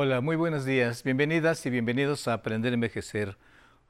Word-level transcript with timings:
Hola, 0.00 0.20
muy 0.20 0.36
buenos 0.36 0.64
días. 0.64 1.02
Bienvenidas 1.02 1.66
y 1.66 1.70
bienvenidos 1.70 2.28
a 2.28 2.34
Aprender 2.34 2.72
a 2.72 2.74
Envejecer. 2.74 3.36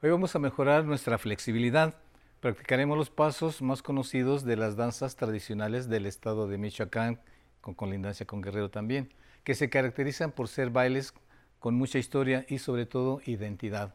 Hoy 0.01 0.09
vamos 0.09 0.35
a 0.35 0.39
mejorar 0.39 0.83
nuestra 0.83 1.19
flexibilidad. 1.19 1.93
Practicaremos 2.39 2.97
los 2.97 3.11
pasos 3.11 3.61
más 3.61 3.83
conocidos 3.83 4.43
de 4.43 4.57
las 4.57 4.75
danzas 4.75 5.15
tradicionales 5.15 5.87
del 5.87 6.07
estado 6.07 6.47
de 6.47 6.57
Michoacán, 6.57 7.21
con 7.61 7.75
colindancia 7.75 8.25
con 8.25 8.41
Guerrero 8.41 8.71
también, 8.71 9.13
que 9.43 9.53
se 9.53 9.69
caracterizan 9.69 10.31
por 10.31 10.47
ser 10.47 10.71
bailes 10.71 11.13
con 11.59 11.75
mucha 11.75 11.99
historia 11.99 12.43
y 12.49 12.57
sobre 12.57 12.87
todo 12.87 13.21
identidad. 13.27 13.93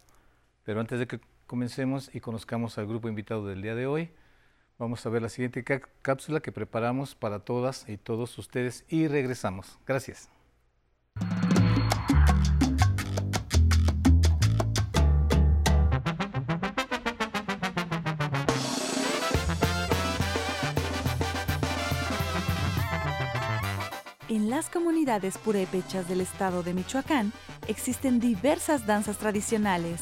Pero 0.62 0.78
antes 0.78 1.00
de 1.00 1.08
que 1.08 1.18
comencemos 1.48 2.14
y 2.14 2.20
conozcamos 2.20 2.78
al 2.78 2.86
grupo 2.86 3.08
invitado 3.08 3.44
del 3.44 3.60
día 3.60 3.74
de 3.74 3.88
hoy, 3.88 4.12
vamos 4.78 5.04
a 5.04 5.10
ver 5.10 5.22
la 5.22 5.28
siguiente 5.28 5.64
cápsula 5.64 6.38
que 6.38 6.52
preparamos 6.52 7.16
para 7.16 7.40
todas 7.40 7.88
y 7.88 7.96
todos 7.96 8.38
ustedes 8.38 8.84
y 8.88 9.08
regresamos. 9.08 9.80
Gracias. 9.84 10.33
Las 24.54 24.70
comunidades 24.70 25.36
purépechas 25.36 26.08
del 26.08 26.20
estado 26.20 26.62
de 26.62 26.74
Michoacán 26.74 27.32
existen 27.66 28.20
diversas 28.20 28.86
danzas 28.86 29.18
tradicionales. 29.18 30.00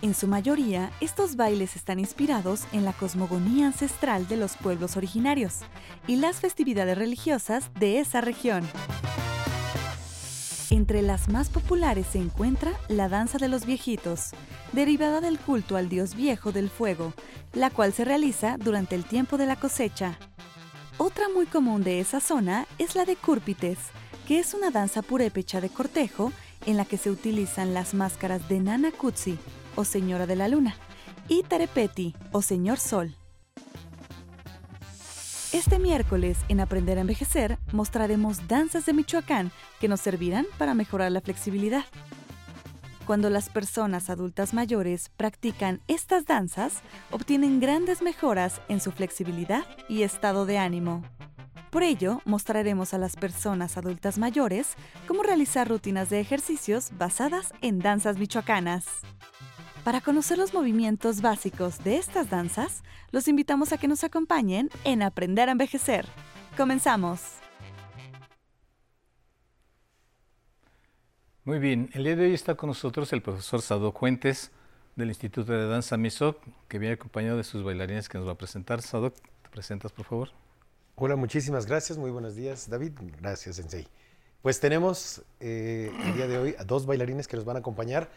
En 0.00 0.14
su 0.14 0.26
mayoría, 0.26 0.90
estos 1.02 1.36
bailes 1.36 1.76
están 1.76 2.00
inspirados 2.00 2.62
en 2.72 2.86
la 2.86 2.94
cosmogonía 2.94 3.66
ancestral 3.66 4.26
de 4.26 4.38
los 4.38 4.56
pueblos 4.56 4.96
originarios 4.96 5.58
y 6.06 6.16
las 6.16 6.40
festividades 6.40 6.96
religiosas 6.96 7.70
de 7.78 7.98
esa 7.98 8.22
región. 8.22 8.66
Entre 10.70 11.02
las 11.02 11.28
más 11.28 11.50
populares 11.50 12.06
se 12.10 12.20
encuentra 12.20 12.72
la 12.88 13.10
danza 13.10 13.36
de 13.36 13.48
los 13.48 13.66
viejitos, 13.66 14.30
derivada 14.72 15.20
del 15.20 15.38
culto 15.38 15.76
al 15.76 15.90
dios 15.90 16.14
viejo 16.14 16.52
del 16.52 16.70
fuego, 16.70 17.12
la 17.52 17.68
cual 17.68 17.92
se 17.92 18.06
realiza 18.06 18.56
durante 18.56 18.94
el 18.94 19.04
tiempo 19.04 19.36
de 19.36 19.44
la 19.44 19.56
cosecha. 19.56 20.18
Otra 20.98 21.28
muy 21.28 21.46
común 21.46 21.82
de 21.82 22.00
esa 22.00 22.20
zona 22.20 22.66
es 22.78 22.94
la 22.94 23.04
de 23.04 23.16
Cúrpites, 23.16 23.78
que 24.28 24.38
es 24.38 24.54
una 24.54 24.70
danza 24.70 25.02
purépecha 25.02 25.60
de 25.60 25.70
cortejo 25.70 26.32
en 26.66 26.76
la 26.76 26.84
que 26.84 26.98
se 26.98 27.10
utilizan 27.10 27.74
las 27.74 27.94
máscaras 27.94 28.48
de 28.48 28.60
Nana 28.60 28.92
Kutsi, 28.92 29.38
o 29.74 29.84
Señora 29.84 30.26
de 30.26 30.36
la 30.36 30.48
Luna, 30.48 30.76
y 31.28 31.42
Tarepeti, 31.42 32.14
o 32.30 32.42
Señor 32.42 32.78
Sol. 32.78 33.16
Este 35.52 35.78
miércoles, 35.78 36.38
en 36.48 36.60
Aprender 36.60 36.98
a 36.98 37.02
Envejecer, 37.02 37.58
mostraremos 37.72 38.46
danzas 38.46 38.86
de 38.86 38.92
Michoacán 38.92 39.50
que 39.80 39.88
nos 39.88 40.00
servirán 40.00 40.46
para 40.56 40.74
mejorar 40.74 41.10
la 41.10 41.20
flexibilidad. 41.20 41.84
Cuando 43.06 43.30
las 43.30 43.48
personas 43.48 44.10
adultas 44.10 44.54
mayores 44.54 45.10
practican 45.16 45.80
estas 45.88 46.24
danzas, 46.24 46.82
obtienen 47.10 47.58
grandes 47.58 48.00
mejoras 48.00 48.60
en 48.68 48.80
su 48.80 48.92
flexibilidad 48.92 49.64
y 49.88 50.02
estado 50.02 50.46
de 50.46 50.58
ánimo. 50.58 51.02
Por 51.70 51.82
ello, 51.82 52.20
mostraremos 52.24 52.94
a 52.94 52.98
las 52.98 53.16
personas 53.16 53.76
adultas 53.76 54.18
mayores 54.18 54.74
cómo 55.08 55.22
realizar 55.22 55.68
rutinas 55.68 56.10
de 56.10 56.20
ejercicios 56.20 56.90
basadas 56.96 57.52
en 57.60 57.80
danzas 57.80 58.18
michoacanas. 58.18 58.84
Para 59.82 60.00
conocer 60.00 60.38
los 60.38 60.54
movimientos 60.54 61.22
básicos 61.22 61.82
de 61.82 61.96
estas 61.96 62.30
danzas, 62.30 62.84
los 63.10 63.26
invitamos 63.26 63.72
a 63.72 63.78
que 63.78 63.88
nos 63.88 64.04
acompañen 64.04 64.70
en 64.84 65.02
Aprender 65.02 65.48
a 65.48 65.52
Envejecer. 65.52 66.06
Comenzamos. 66.56 67.41
Muy 71.44 71.58
bien, 71.58 71.90
el 71.94 72.04
día 72.04 72.14
de 72.14 72.26
hoy 72.26 72.34
está 72.34 72.54
con 72.54 72.68
nosotros 72.68 73.12
el 73.12 73.20
profesor 73.20 73.62
Sado 73.62 73.90
Fuentes 73.90 74.52
del 74.94 75.08
Instituto 75.08 75.50
de 75.50 75.66
Danza 75.66 75.96
MISOC, 75.96 76.38
que 76.68 76.78
viene 76.78 76.94
acompañado 76.94 77.36
de 77.36 77.42
sus 77.42 77.64
bailarines 77.64 78.08
que 78.08 78.16
nos 78.16 78.28
va 78.28 78.32
a 78.32 78.38
presentar. 78.38 78.80
Sadok, 78.80 79.12
¿te 79.16 79.48
presentas 79.50 79.90
por 79.90 80.04
favor? 80.04 80.28
Hola, 80.94 81.16
muchísimas 81.16 81.66
gracias, 81.66 81.98
muy 81.98 82.12
buenos 82.12 82.36
días 82.36 82.70
David, 82.70 82.92
gracias 83.20 83.56
Sensei. 83.56 83.88
Pues 84.40 84.60
tenemos 84.60 85.22
eh, 85.40 85.90
el 86.04 86.14
día 86.14 86.28
de 86.28 86.38
hoy 86.38 86.54
a 86.60 86.62
dos 86.62 86.86
bailarines 86.86 87.26
que 87.26 87.34
nos 87.34 87.44
van 87.44 87.56
a 87.56 87.58
acompañar, 87.58 88.08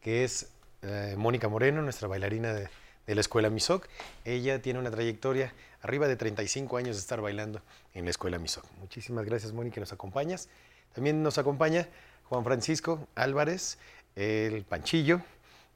que 0.00 0.24
es 0.24 0.50
eh, 0.82 1.14
Mónica 1.16 1.48
Moreno, 1.48 1.80
nuestra 1.80 2.08
bailarina 2.08 2.52
de, 2.52 2.68
de 3.06 3.14
la 3.14 3.20
escuela 3.20 3.50
MISOC. 3.50 3.86
Ella 4.24 4.60
tiene 4.60 4.80
una 4.80 4.90
trayectoria 4.90 5.54
arriba 5.80 6.08
de 6.08 6.16
35 6.16 6.76
años 6.76 6.96
de 6.96 7.00
estar 7.00 7.20
bailando 7.20 7.62
en 7.92 8.02
la 8.02 8.10
escuela 8.10 8.40
MISOC. 8.40 8.64
Muchísimas 8.80 9.24
gracias 9.26 9.52
Mónica 9.52 9.74
que 9.74 9.80
nos 9.80 9.92
acompañas. 9.92 10.48
También 10.92 11.22
nos 11.22 11.38
acompaña 11.38 11.88
Juan 12.28 12.42
Francisco 12.42 13.06
Álvarez, 13.14 13.78
el 14.16 14.64
Panchillo, 14.64 15.20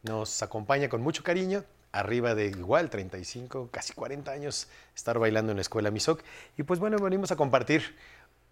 nos 0.02 0.42
acompaña 0.42 0.88
con 0.88 1.02
mucho 1.02 1.22
cariño, 1.22 1.64
arriba 1.92 2.34
de 2.34 2.46
igual 2.46 2.88
35, 2.88 3.68
casi 3.70 3.92
40 3.92 4.30
años 4.30 4.68
estar 4.96 5.18
bailando 5.18 5.52
en 5.52 5.56
la 5.56 5.62
escuela 5.62 5.90
Misoc. 5.90 6.22
Y 6.56 6.62
pues 6.62 6.80
bueno, 6.80 6.98
venimos 6.98 7.30
a 7.32 7.36
compartir 7.36 7.96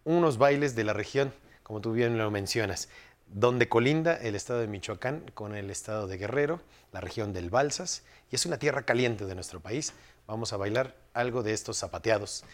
unos 0.05 0.37
bailes 0.37 0.77
de 0.77 0.85
la 0.85 0.93
región, 0.93 1.33
como 1.63 1.81
tú 1.81 1.93
bien 1.93 2.19
lo 2.19 2.31
mencionas, 2.31 2.89
donde 3.29 3.69
colinda 3.69 4.15
el 4.15 4.35
estado 4.35 4.61
de 4.61 4.69
Michoacán 4.69 5.31
con 5.35 5.57
el 5.57 5.71
estado 5.71 6.07
de 6.07 6.19
Guerrero, 6.19 6.61
la 6.93 7.01
región 7.01 7.33
del 7.33 7.51
Balsas, 7.51 8.03
y 8.31 8.37
es 8.37 8.45
una 8.45 8.59
tierra 8.59 8.83
caliente 8.83 9.25
de 9.25 9.35
nuestro 9.35 9.61
país. 9.61 9.95
Vamos 10.27 10.53
a 10.53 10.59
bailar 10.59 10.95
algo 11.15 11.43
de 11.43 11.55
estos 11.55 11.79
zapateados 11.79 12.45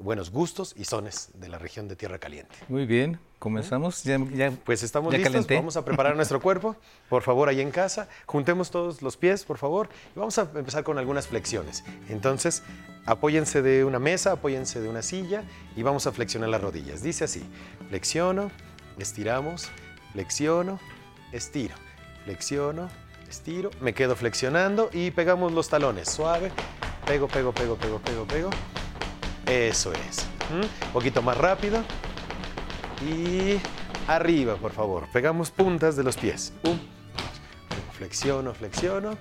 buenos 0.00 0.30
gustos 0.30 0.74
y 0.76 0.84
sones 0.84 1.30
de 1.34 1.48
la 1.48 1.58
región 1.58 1.88
de 1.88 1.96
Tierra 1.96 2.18
Caliente. 2.18 2.54
Muy 2.68 2.86
bien, 2.86 3.20
comenzamos. 3.38 4.02
Ya, 4.02 4.18
pues 4.64 4.82
estamos 4.82 5.12
listos, 5.12 5.46
vamos 5.46 5.76
a 5.76 5.84
preparar 5.84 6.16
nuestro 6.16 6.40
cuerpo. 6.42 6.76
Por 7.08 7.22
favor, 7.22 7.48
ahí 7.48 7.60
en 7.60 7.70
casa, 7.70 8.08
juntemos 8.26 8.70
todos 8.70 9.02
los 9.02 9.16
pies, 9.16 9.44
por 9.44 9.58
favor, 9.58 9.88
y 10.14 10.18
vamos 10.18 10.38
a 10.38 10.48
empezar 10.54 10.84
con 10.84 10.98
algunas 10.98 11.28
flexiones. 11.28 11.84
Entonces, 12.08 12.62
apóyense 13.06 13.62
de 13.62 13.84
una 13.84 13.98
mesa, 13.98 14.32
apóyense 14.32 14.80
de 14.80 14.88
una 14.88 15.02
silla 15.02 15.44
y 15.76 15.82
vamos 15.82 16.06
a 16.06 16.12
flexionar 16.12 16.48
las 16.48 16.60
rodillas. 16.60 17.02
Dice 17.02 17.24
así, 17.24 17.42
flexiono, 17.88 18.50
estiramos, 18.98 19.70
flexiono, 20.12 20.80
estiro, 21.32 21.74
flexiono, 22.24 22.88
estiro, 23.28 23.70
me 23.80 23.94
quedo 23.94 24.16
flexionando 24.16 24.90
y 24.92 25.10
pegamos 25.10 25.52
los 25.52 25.68
talones, 25.68 26.08
suave, 26.08 26.50
pego, 27.06 27.28
pego, 27.28 27.52
pego, 27.52 27.76
pego, 27.76 27.98
pego, 28.00 28.26
pego 28.26 28.50
eso 29.50 29.92
es. 29.92 30.26
Un 30.52 30.92
poquito 30.92 31.22
más 31.22 31.36
rápido. 31.36 31.82
Y 33.04 33.58
arriba, 34.06 34.54
por 34.56 34.72
favor. 34.72 35.08
Pegamos 35.12 35.50
puntas 35.50 35.96
de 35.96 36.04
los 36.04 36.16
pies. 36.16 36.52
Flexiono, 37.92 38.54
flexiono. 38.54 39.18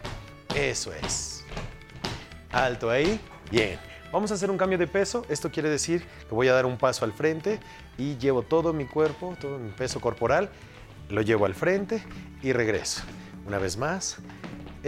Eso 0.55 0.93
es. 0.93 1.43
Alto 2.51 2.89
ahí. 2.89 3.19
Bien. 3.51 3.79
Vamos 4.11 4.31
a 4.31 4.35
hacer 4.35 4.49
un 4.49 4.57
cambio 4.57 4.77
de 4.77 4.87
peso. 4.87 5.25
Esto 5.29 5.51
quiere 5.51 5.69
decir 5.69 6.03
que 6.27 6.35
voy 6.35 6.47
a 6.47 6.53
dar 6.53 6.65
un 6.65 6.77
paso 6.77 7.05
al 7.05 7.13
frente 7.13 7.59
y 7.97 8.17
llevo 8.17 8.41
todo 8.41 8.73
mi 8.73 8.85
cuerpo, 8.85 9.35
todo 9.39 9.59
mi 9.59 9.71
peso 9.71 9.99
corporal, 9.99 10.49
lo 11.09 11.21
llevo 11.21 11.45
al 11.45 11.53
frente 11.53 12.03
y 12.41 12.53
regreso. 12.53 13.03
Una 13.45 13.59
vez 13.59 13.77
más. 13.77 14.17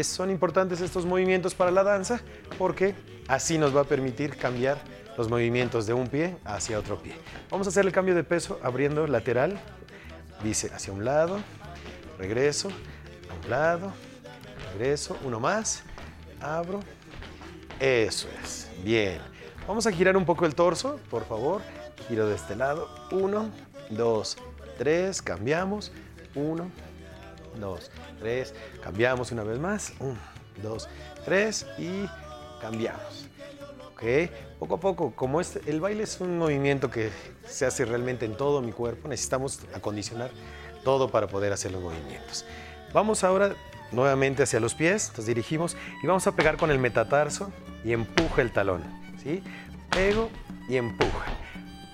son 0.03 0.31
importantes 0.31 0.81
estos 0.81 1.05
movimientos 1.05 1.53
para 1.53 1.69
la 1.69 1.83
danza 1.83 2.21
porque 2.57 2.95
así 3.27 3.59
nos 3.59 3.75
va 3.75 3.81
a 3.81 3.85
permitir 3.85 4.37
cambiar 4.37 4.79
los 5.17 5.29
movimientos 5.29 5.85
de 5.85 5.93
un 5.93 6.07
pie 6.07 6.37
hacia 6.45 6.79
otro 6.79 6.97
pie. 6.97 7.15
Vamos 7.49 7.67
a 7.67 7.69
hacer 7.69 7.85
el 7.85 7.91
cambio 7.91 8.15
de 8.15 8.23
peso 8.23 8.59
abriendo 8.63 9.07
lateral, 9.07 9.59
dice 10.43 10.71
hacia 10.73 10.93
un 10.93 11.05
lado, 11.05 11.39
regreso, 12.17 12.69
a 13.29 13.45
un 13.45 13.49
lado, 13.49 13.93
regreso, 14.73 15.17
uno 15.23 15.39
más, 15.39 15.83
abro, 16.39 16.79
eso 17.79 18.27
es, 18.43 18.69
bien. 18.83 19.19
Vamos 19.67 19.85
a 19.87 19.91
girar 19.91 20.17
un 20.17 20.25
poco 20.25 20.45
el 20.45 20.55
torso, 20.55 20.99
por 21.09 21.25
favor, 21.25 21.61
giro 22.07 22.27
de 22.27 22.35
este 22.35 22.55
lado, 22.55 22.89
uno, 23.11 23.49
dos, 23.89 24.37
tres, 24.77 25.21
cambiamos, 25.21 25.91
uno, 26.35 26.71
dos, 27.59 27.91
tres, 28.19 28.53
cambiamos 28.81 29.31
una 29.31 29.43
vez 29.43 29.59
más, 29.59 29.93
uno, 29.99 30.17
dos, 30.61 30.87
tres 31.25 31.65
y 31.77 32.07
cambiamos. 32.61 33.30
Poco 34.59 34.75
a 34.75 34.79
poco, 34.79 35.11
como 35.15 35.41
el 35.41 35.79
baile 35.79 36.03
es 36.03 36.19
un 36.21 36.37
movimiento 36.37 36.89
que 36.89 37.09
se 37.47 37.65
hace 37.65 37.85
realmente 37.85 38.25
en 38.25 38.35
todo 38.35 38.61
mi 38.61 38.71
cuerpo, 38.71 39.07
necesitamos 39.07 39.59
acondicionar 39.75 40.31
todo 40.83 41.09
para 41.11 41.27
poder 41.27 41.53
hacer 41.53 41.71
los 41.71 41.81
movimientos. 41.81 42.45
Vamos 42.93 43.23
ahora 43.23 43.55
nuevamente 43.91 44.43
hacia 44.43 44.59
los 44.59 44.73
pies, 44.73 45.11
nos 45.15 45.25
dirigimos 45.25 45.77
y 46.03 46.07
vamos 46.07 46.25
a 46.25 46.35
pegar 46.35 46.57
con 46.57 46.71
el 46.71 46.79
metatarso 46.79 47.51
y 47.83 47.93
empuja 47.93 48.41
el 48.41 48.51
talón. 48.51 48.83
¿sí? 49.21 49.43
Pego 49.91 50.29
y 50.67 50.77
empuja. 50.77 51.25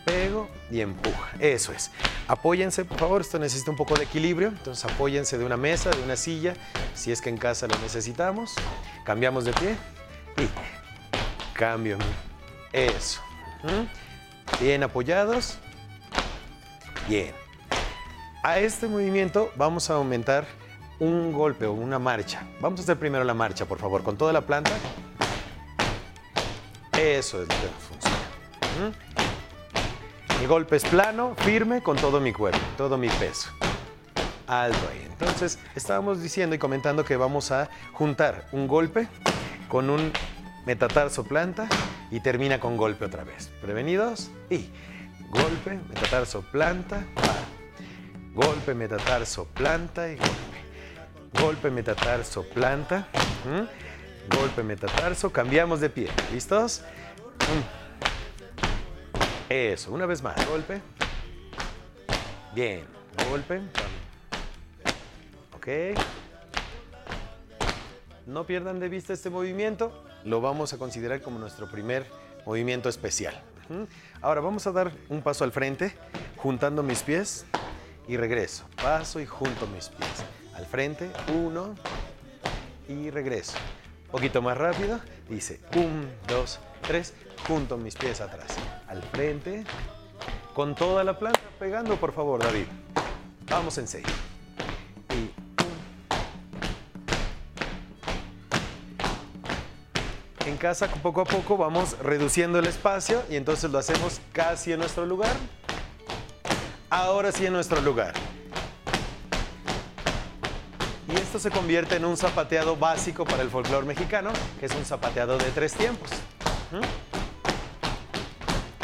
Pego 0.06 0.48
y 0.71 0.80
empuja. 0.80 1.31
Eso 1.39 1.74
es. 1.74 1.92
Apóyense, 2.27 2.86
por 2.86 2.98
favor. 2.98 3.21
Esto 3.21 3.39
necesita 3.39 3.71
un 3.71 3.77
poco 3.77 3.95
de 3.95 4.06
equilibrio. 4.06 4.50
Entonces 4.50 4.86
apóyense 4.86 5.38
de 5.38 5.45
una 5.45 5.57
mesa, 5.57 5.89
de 5.89 6.01
una 6.01 6.15
silla, 6.15 6.53
si 6.95 7.12
es 7.12 7.21
que 7.21 7.30
en 7.30 7.38
casa 7.38 7.68
lo 7.68 7.77
necesitamos. 7.80 8.56
Cambiamos 9.03 9.44
de 9.44 9.53
pie 9.53 9.75
y 10.38 10.76
cambio. 11.57 11.98
Eso. 12.71 13.19
Bien 14.62 14.83
apoyados. 14.83 15.57
Bien. 17.09 17.33
A 18.44 18.59
este 18.59 18.88
movimiento 18.88 19.51
vamos 19.56 19.89
a 19.89 19.95
aumentar 19.95 20.45
un 21.00 21.33
golpe 21.33 21.65
o 21.65 21.74
una 21.74 22.00
marcha. 22.00 22.44
Vamos 22.62 22.80
a 22.80 22.83
hacer 22.83 22.98
primero 22.98 23.25
la 23.25 23.33
marcha, 23.33 23.65
por 23.65 23.80
favor, 23.80 24.04
con 24.04 24.15
toda 24.18 24.31
la 24.31 24.42
planta. 24.42 24.71
Eso 26.98 27.42
es 27.42 27.48
lo 27.50 27.56
que 27.56 27.68
funciona. 27.89 28.18
El 30.39 30.48
golpe 30.48 30.77
es 30.77 30.86
plano, 30.86 31.36
firme, 31.39 31.81
con 31.81 31.98
todo 31.98 32.21
mi 32.21 32.31
cuerpo, 32.31 32.60
todo 32.77 32.98
mi 32.98 33.10
peso. 33.10 33.50
Alto 34.48 34.80
ahí. 34.92 35.06
Entonces, 35.10 35.60
estábamos 35.75 36.21
diciendo 36.21 36.56
y 36.56 36.60
comentando 36.60 37.03
que 37.03 37.18
vamos 37.18 37.51
a 37.51 37.69
juntar 37.94 38.48
un 38.51 38.68
golpe 38.68 39.07
con 39.68 39.89
un 39.89 40.13
metatarso 40.68 41.24
planta 41.24 41.69
y 42.12 42.19
termina 42.19 42.60
con 42.60 42.75
golpe 42.75 43.06
otra 43.06 43.24
vez. 43.24 43.50
¿Prevenidos? 43.62 44.30
Y 44.50 44.69
golpe, 45.30 45.80
metatarso 45.88 46.42
planta, 46.42 47.06
golpe, 48.34 48.74
metatarso 48.74 49.46
planta 49.46 50.10
y 50.10 50.18
golpe. 50.18 50.58
Golpe, 51.42 51.72
metatarso 51.72 52.44
planta, 52.50 53.08
golpe, 54.38 54.62
metatarso, 54.62 55.31
cambiamos 55.31 55.80
de 55.80 55.90
pie. 55.90 56.10
¿Listos? 56.34 56.81
Eso, 59.48 59.94
una 59.94 60.06
vez 60.06 60.22
más, 60.22 60.36
golpe. 60.50 60.81
Bien, 62.54 62.84
golpe. 63.30 63.62
Ok. 65.56 65.98
No 68.25 68.46
pierdan 68.46 68.81
de 68.81 68.90
vista 68.90 69.13
este 69.13 69.30
movimiento, 69.30 70.04
lo 70.27 70.41
vamos 70.41 70.74
a 70.74 70.77
considerar 70.77 71.21
como 71.21 71.39
nuestro 71.39 71.71
primer 71.71 72.06
movimiento 72.45 72.89
especial. 72.89 73.41
Ahora 74.21 74.41
vamos 74.41 74.68
a 74.68 74.71
dar 74.74 74.91
un 75.07 75.21
paso 75.21 75.45
al 75.45 75.53
frente, 75.53 75.95
juntando 76.35 76.83
mis 76.83 77.01
pies 77.01 77.45
y 78.07 78.18
regreso. 78.18 78.65
Paso 78.75 79.21
y 79.21 79.25
junto 79.25 79.68
mis 79.68 79.88
pies. 79.88 80.24
Al 80.53 80.65
frente, 80.65 81.09
uno 81.33 81.75
y 82.89 83.09
regreso. 83.09 83.57
Un 84.06 84.12
poquito 84.12 84.41
más 84.41 84.57
rápido, 84.57 85.00
dice 85.29 85.62
un, 85.75 86.09
dos, 86.27 86.59
tres, 86.85 87.13
junto 87.47 87.77
mis 87.77 87.95
pies 87.95 88.19
atrás. 88.19 88.50
Al 88.88 89.01
frente, 89.03 89.63
con 90.53 90.75
toda 90.75 91.06
la 91.06 91.18
planta 91.18 91.39
pegando, 91.57 91.95
por 91.95 92.12
favor, 92.12 92.44
David. 92.44 92.68
Vamos 93.50 93.77
en 93.77 93.88
seis. 93.88 94.06
Poco 101.02 101.22
a 101.22 101.25
poco 101.25 101.56
vamos 101.56 101.98
reduciendo 102.00 102.60
el 102.60 102.68
espacio 102.68 103.24
y 103.30 103.38
entonces 103.38 103.72
lo 103.72 103.78
hacemos 103.80 104.19
casi 104.34 104.74
en 104.74 104.80
nuestro 104.80 105.06
lugar. 105.06 105.34
Ahora 106.90 107.31
sí 107.31 107.46
en 107.46 107.54
nuestro 107.54 107.80
lugar. 107.81 108.14
Y 111.08 111.16
esto 111.16 111.40
se 111.40 111.52
convierte 111.52 111.96
en 111.96 112.04
un 112.04 112.18
zapateado 112.18 112.75
básico 112.75 113.24
para 113.24 113.44
el 113.44 113.50
folclore 113.50 113.86
mexicano, 113.86 114.31
que 114.60 114.66
es 114.66 114.75
un 114.75 114.84
zapateado 114.84 115.38
de 115.38 115.50
tres 115.52 115.74
tiempos. 115.74 116.10
¿Mm? 116.72 116.81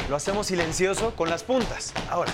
Lo 0.09 0.15
hacemos 0.15 0.47
silencioso 0.47 1.13
con 1.15 1.29
las 1.29 1.43
puntas. 1.43 1.93
Ahora, 2.09 2.31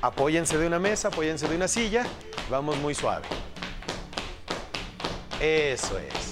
apóyense 0.00 0.58
de 0.58 0.68
una 0.68 0.78
mesa, 0.78 1.08
apóyense 1.08 1.48
de 1.48 1.56
una 1.56 1.66
silla, 1.66 2.04
vamos 2.48 2.76
muy 2.76 2.94
suave. 2.94 3.26
Eso 5.40 5.98
es. 5.98 6.23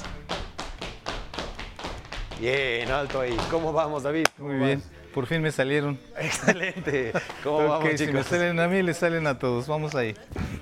Bien, 2.43 2.91
alto 2.91 3.21
ahí. 3.21 3.37
¿Cómo 3.53 3.73
vamos, 3.73 4.03
David? 4.03 4.27
Muy 4.39 4.56
bien. 4.56 4.83
Por 5.15 5.27
fin 5.27 5.41
me 5.41 5.53
salieron. 5.53 5.97
Excelente. 6.19 7.12
¿Cómo 7.44 7.69
vamos, 7.69 7.91
chicos? 7.91 8.06
Si 8.06 8.12
me 8.12 8.25
salen 8.25 8.59
a 8.59 8.67
mí, 8.67 8.83
le 8.83 8.94
salen 8.94 9.29
a 9.29 9.39
todos. 9.39 9.69
Vamos 9.69 9.94
ahí. 9.94 10.17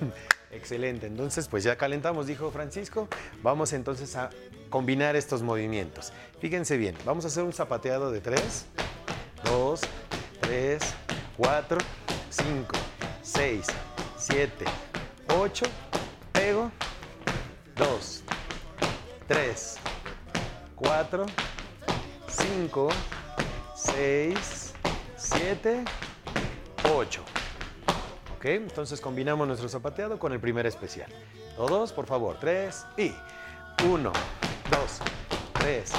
Excelente. 0.51 1.07
Entonces, 1.07 1.49
pues 1.49 1.65
ya 1.65 1.77
calentamos, 1.77 2.27
dijo 2.27 2.51
Francisco. 2.51 3.09
Vamos 3.43 3.73
entonces 3.73 4.15
a 4.15 4.29
combinar 4.69 5.17
estos 5.17 5.41
movimientos. 5.41 6.13
Fíjense 6.39 6.77
bien. 6.77 6.95
Vamos 7.07 7.25
a 7.25 7.29
hacer 7.29 7.45
un 7.45 7.55
zapateado 7.55 8.13
de 8.13 8.21
3, 8.21 8.67
2, 9.45 9.81
3, 10.41 10.83
4, 11.39 11.79
5, 12.29 12.77
6, 13.23 13.67
7, 14.19 14.65
8. 15.35 15.65
Pego. 16.33 16.71
2, 17.75 18.23
3, 19.27 19.77
4, 20.77 21.27
5, 22.41 22.89
6, 23.75 24.73
7, 25.17 25.85
8. 26.95 27.23
¿Ok? 28.37 28.45
Entonces 28.47 29.01
combinamos 29.01 29.47
nuestro 29.47 29.69
zapateado 29.69 30.19
con 30.19 30.33
el 30.33 30.41
primer 30.41 30.67
especial. 30.67 31.13
Todos, 31.57 31.93
por 31.93 32.07
favor. 32.07 32.39
3 32.41 32.87
y 32.97 33.13
1, 33.85 34.13
2, 34.71 35.01
3, 35.55 35.93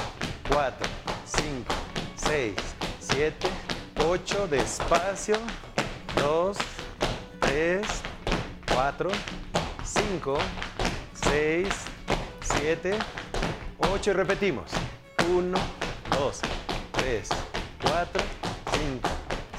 4, 0.48 0.88
5, 1.24 1.74
6, 2.16 2.54
7, 2.98 3.48
8. 4.08 4.48
Despacio. 4.48 5.36
2, 6.16 6.56
3, 7.40 7.86
4, 8.74 9.10
5, 9.84 10.38
6, 11.14 11.68
7, 12.40 12.98
8. 13.78 14.10
Y 14.10 14.14
repetimos. 14.14 14.72
1, 15.32 15.58
2, 16.12 16.40
3, 16.92 17.28
4, 17.82 18.22
5, 18.72 19.08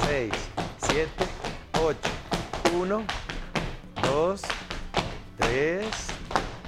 6, 0.08 0.32
7, 0.78 1.10
8. 1.82 1.98
1, 2.76 3.06
2, 4.02 4.42
3, 5.38 5.86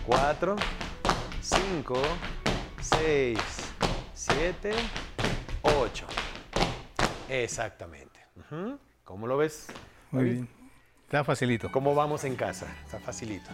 4, 0.06 0.56
5, 1.42 2.02
6, 2.82 3.40
7, 4.14 4.72
8. 5.64 6.06
Exactamente. 7.30 8.20
¿Cómo 9.04 9.28
lo 9.28 9.38
ves? 9.38 9.68
Muy 10.12 10.24
bien. 10.24 10.50
Está 11.06 11.24
facilito. 11.24 11.72
¿Cómo 11.72 11.96
vamos 11.96 12.24
en 12.24 12.36
casa? 12.36 12.68
Está 12.84 13.00
facilito. 13.00 13.50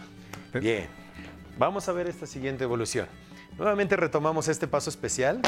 Bien. 0.54 0.88
Vamos 1.58 1.88
a 1.88 1.92
ver 1.92 2.08
esta 2.08 2.26
siguiente 2.26 2.64
evolución. 2.64 3.06
Nuevamente 3.56 3.96
retomamos 3.96 4.48
este 4.48 4.66
paso 4.66 4.90
especial, 4.90 5.40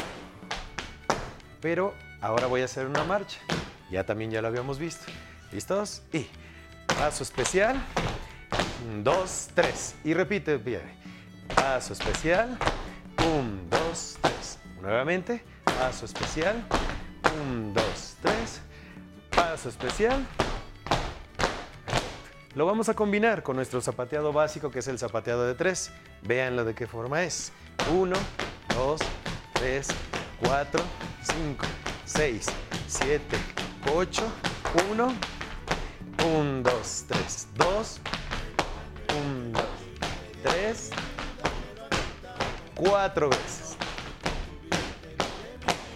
pero 1.65 1.95
ahora 2.21 2.47
voy 2.47 2.61
a 2.61 2.67
hacer 2.67 2.87
una 2.87 3.05
marcha. 3.05 3.39
Ya 3.91 4.05
también 4.05 4.31
ya 4.31 4.43
lo 4.43 4.49
habíamos 4.49 4.79
visto. 4.79 5.07
¿Listos? 5.51 6.03
Y 6.13 6.27
paso 6.87 7.23
especial, 7.23 7.83
dos, 9.03 9.49
tres. 9.55 9.95
Y 10.05 10.13
repite. 10.13 10.61
Paso 11.55 11.95
especial, 11.95 12.59
un, 13.27 13.71
dos, 13.71 14.19
tres. 14.21 14.59
Nuevamente, 14.83 15.43
paso 15.65 16.05
especial, 16.05 16.63
un, 17.41 17.73
dos, 17.73 18.17
tres. 18.21 18.61
Paso 19.35 19.71
especial. 19.71 20.27
Lo 22.55 22.67
vamos 22.67 22.91
a 22.91 22.95
combinar 22.95 23.43
con 23.43 23.57
nuestro 23.57 23.81
zapateado 23.81 24.35
básico, 24.35 24.71
que 24.71 24.81
es 24.81 24.89
el 24.89 24.99
zapateado 24.99 25.47
de 25.47 25.55
tres. 25.55 25.91
Véanlo 26.25 26.67
de 26.67 26.75
qué 26.75 26.87
forma 26.87 27.23
es. 27.23 27.53
1, 27.91 28.15
2, 28.77 29.01
3, 29.55 29.89
4, 30.47 30.85
5, 31.25 31.67
6, 32.05 32.47
7, 32.87 33.37
8, 33.93 34.23
1, 34.91 35.15
1, 36.25 36.63
2, 36.63 37.05
3, 37.09 37.49
2, 37.55 38.01
1, 39.09 39.53
2, 39.53 39.63
3, 40.43 40.91
4 42.75 43.29
veces. 43.31 43.77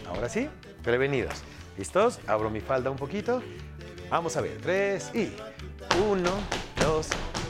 Ahora 0.09 0.29
sí, 0.29 0.49
prevenidos. 0.83 1.43
¿Listos? 1.77 2.19
Abro 2.27 2.51
mi 2.51 2.61
falda 2.61 2.91
un 2.91 2.97
poquito. 2.97 3.43
Vamos 4.11 4.37
a 4.37 4.41
ver. 4.41 4.59
3 4.63 5.15
y 5.15 5.33
1, 6.01 6.31
2, 6.81 7.09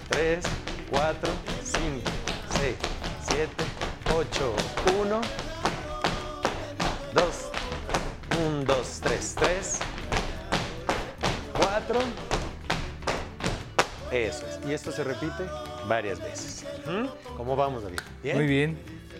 3, 0.08 0.44
4, 0.90 1.30
5, 1.64 2.11
6, 2.61 2.76
7, 3.28 3.50
8, 4.14 4.54
1, 5.00 5.20
2, 7.14 7.48
1, 8.47 8.64
2, 8.64 9.00
3, 9.02 9.35
3, 9.37 9.78
4. 11.57 12.00
Eso 14.12 14.47
es. 14.47 14.61
Y 14.66 14.73
esto 14.73 14.92
se 14.92 15.02
repite 15.02 15.45
varias 15.88 16.21
veces. 16.21 16.64
¿Cómo 17.37 17.57
vamos, 17.57 17.83
David? 17.83 17.99
¿Bien? 18.23 18.37
Muy 18.37 18.47
bien. 18.47 18.78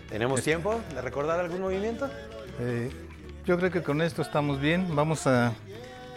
¿Tenemos 0.09 0.41
tiempo 0.41 0.81
de 0.93 1.01
recordar 1.01 1.39
algún 1.39 1.61
movimiento? 1.61 2.09
Eh, 2.59 2.89
yo 3.45 3.57
creo 3.57 3.71
que 3.71 3.83
con 3.83 4.01
esto 4.01 4.21
estamos 4.21 4.59
bien. 4.59 4.95
Vamos 4.95 5.27
a, 5.27 5.53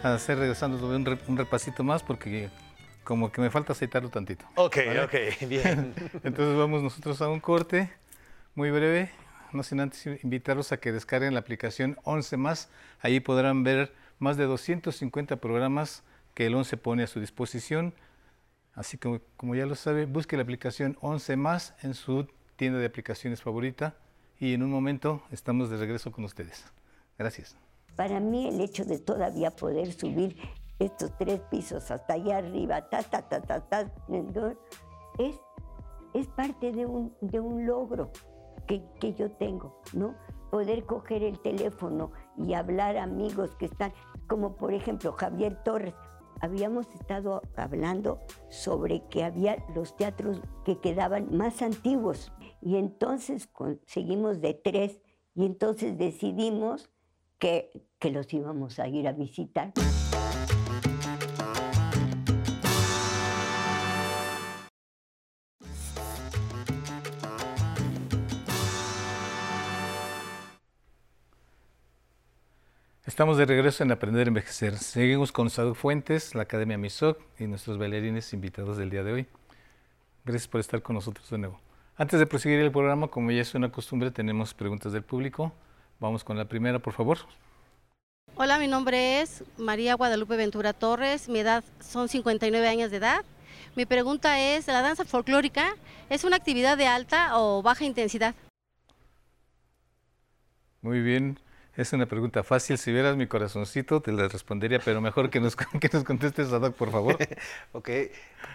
hacer 0.03 0.39
regresando 0.39 0.87
un, 0.87 1.19
un 1.27 1.37
repasito 1.37 1.83
más 1.83 2.03
porque 2.03 2.51
como 3.05 3.33
que 3.33 3.41
me 3.41 3.51
falta 3.51 3.73
aceitarlo 3.73 4.11
tantito. 4.11 4.45
Ok, 4.55 4.79
ok, 5.05 5.15
bien. 5.49 5.95
Entonces 6.25 6.57
vamos 6.57 6.83
nosotros 6.83 7.21
a 7.21 7.29
un 7.29 7.41
corte 7.41 7.91
muy 8.55 8.71
breve, 8.71 9.11
no 9.55 9.63
sin 9.63 9.81
antes 9.81 10.07
invitarlos 10.25 10.73
a 10.73 10.79
que 10.79 10.93
descarguen 10.93 11.35
la 11.35 11.41
aplicación 11.41 11.99
11 12.05 12.37
más. 12.37 12.69
Allí 13.01 13.21
podrán 13.21 13.63
ver 13.63 13.93
más 14.19 14.37
de 14.37 14.45
250 14.45 15.37
programas 15.37 16.03
que 16.35 16.47
el 16.47 16.55
11 16.55 16.77
pone 16.77 17.03
a 17.03 17.07
su 17.07 17.21
disposición 17.21 17.95
Así 18.75 18.97
que 18.97 19.21
como 19.37 19.55
ya 19.55 19.67
lo 19.67 19.75
sabe, 19.75 20.07
busque 20.07 20.37
la 20.37 20.43
aplicación 20.43 20.97
11 21.01 21.37
más 21.37 21.75
en 21.83 21.95
su 21.95 22.27
tienda 22.57 22.79
de 22.79 22.87
aplicaciones 22.87 23.43
favorita 23.43 23.95
y 24.39 24.55
en 24.55 24.63
un 24.63 24.71
momento 24.71 25.23
estamos 25.31 25.69
de 25.71 25.77
regreso 25.77 26.11
con 26.11 26.25
ustedes. 26.25 26.65
Gracias. 27.19 27.57
Para 27.97 28.19
mí 28.21 28.49
el 28.49 28.61
hecho 28.61 28.85
de 28.85 28.99
todavía 28.99 29.51
poder 29.51 29.93
subir 29.93 30.37
estos 30.79 31.17
tres 31.19 31.41
pisos 31.51 31.91
hasta 31.91 32.15
allá 32.15 32.39
arriba, 32.39 32.89
ta, 32.89 33.03
ta, 33.03 33.29
ta, 33.29 33.41
ta, 33.43 33.61
ta, 33.61 33.93
es, 35.19 35.37
es 36.15 36.27
parte 36.29 36.73
de 36.73 36.87
un, 36.87 37.15
de 37.21 37.41
un 37.41 37.67
logro 37.67 38.11
que, 38.67 39.15
yo 39.15 39.31
tengo, 39.33 39.81
¿no? 39.93 40.15
Poder 40.51 40.85
coger 40.85 41.23
el 41.23 41.39
teléfono 41.41 42.13
y 42.37 42.55
hablar 42.55 42.97
a 42.97 43.05
amigos 43.05 43.55
que 43.57 43.67
están, 43.67 43.93
como 44.27 44.57
por 44.57 44.75
ejemplo 44.75 45.13
Javier 45.13 45.63
Torres, 45.63 45.95
habíamos 46.41 46.87
estado 46.95 47.43
hablando 47.57 48.19
sobre 48.49 49.07
que 49.09 49.25
había 49.25 49.65
los 49.75 49.97
teatros 49.97 50.41
que 50.65 50.79
quedaban 50.81 51.37
más 51.37 51.63
antiguos 51.63 52.33
y 52.61 52.77
entonces 52.77 53.47
conseguimos 53.47 54.41
de 54.41 54.55
tres 54.55 55.01
y 55.35 55.47
entonces 55.47 55.97
decidimos 55.97 56.91
que, 57.39 57.71
que 57.99 58.11
los 58.11 58.33
íbamos 58.33 58.79
a 58.79 58.89
ir 58.89 59.09
a 59.09 59.13
visitar. 59.13 59.73
Estamos 73.13 73.37
de 73.37 73.45
regreso 73.45 73.83
en 73.83 73.93
Aprender 73.93 74.27
a 74.27 74.29
Envejecer. 74.29 74.79
Seguimos 74.79 75.33
con 75.33 75.51
Saduk 75.51 75.77
Fuentes, 75.77 76.35
la 76.35 76.45
Academia 76.45 76.79
MISOC 76.79 77.21
y 77.39 77.47
nuestros 77.47 77.77
bailarines 77.77 78.33
invitados 78.33 78.79
del 78.79 78.89
día 78.89 79.03
de 79.03 79.13
hoy. 79.13 79.27
Gracias 80.25 80.49
por 80.49 80.61
estar 80.61 80.81
con 80.81 80.95
nosotros 80.95 81.29
de 81.29 81.37
nuevo. 81.37 81.61
Antes 81.99 82.19
de 82.19 82.27
proseguir 82.27 82.61
el 82.61 82.73
programa, 82.73 83.09
como 83.09 83.31
ya 83.31 83.43
es 83.43 83.55
una 83.55 83.71
costumbre, 83.71 84.11
tenemos 84.11 84.55
preguntas 84.55 84.95
del 84.95 85.03
público. 85.03 85.53
Vamos 86.01 86.25
con 86.25 86.39
la 86.39 86.47
primera, 86.47 86.79
por 86.79 86.95
favor. 86.95 87.19
Hola, 88.35 88.59
mi 88.59 88.67
nombre 88.67 89.21
es 89.21 89.45
María 89.59 89.93
Guadalupe 89.93 90.37
Ventura 90.37 90.73
Torres. 90.73 91.29
Mi 91.29 91.41
edad 91.41 91.63
son 91.81 92.09
59 92.09 92.67
años 92.67 92.91
de 92.91 92.97
edad. 92.97 93.27
Mi 93.77 93.85
pregunta 93.85 94.41
es, 94.41 94.67
¿la 94.69 94.81
danza 94.81 95.05
folclórica 95.05 95.77
es 96.09 96.25
una 96.25 96.37
actividad 96.37 96.79
de 96.79 96.87
alta 96.87 97.39
o 97.39 97.61
baja 97.61 97.85
intensidad? 97.85 98.35
Muy 100.81 101.03
bien. 101.03 101.42
Es 101.75 101.93
una 101.95 102.07
pregunta 102.07 102.43
fácil. 102.43 102.77
Si 102.77 102.93
vieras 102.93 103.17
mi 103.17 103.27
corazoncito, 103.27 104.03
te 104.03 104.13
la 104.13 104.29
respondería, 104.29 104.79
pero 104.79 105.01
mejor 105.01 105.31
que 105.31 105.41
nos, 105.41 105.57
que 105.81 105.89
nos 105.93 106.05
contestes, 106.05 106.51
Doc, 106.51 106.75
por 106.75 106.91
favor. 106.91 107.17
ok. 107.73 107.89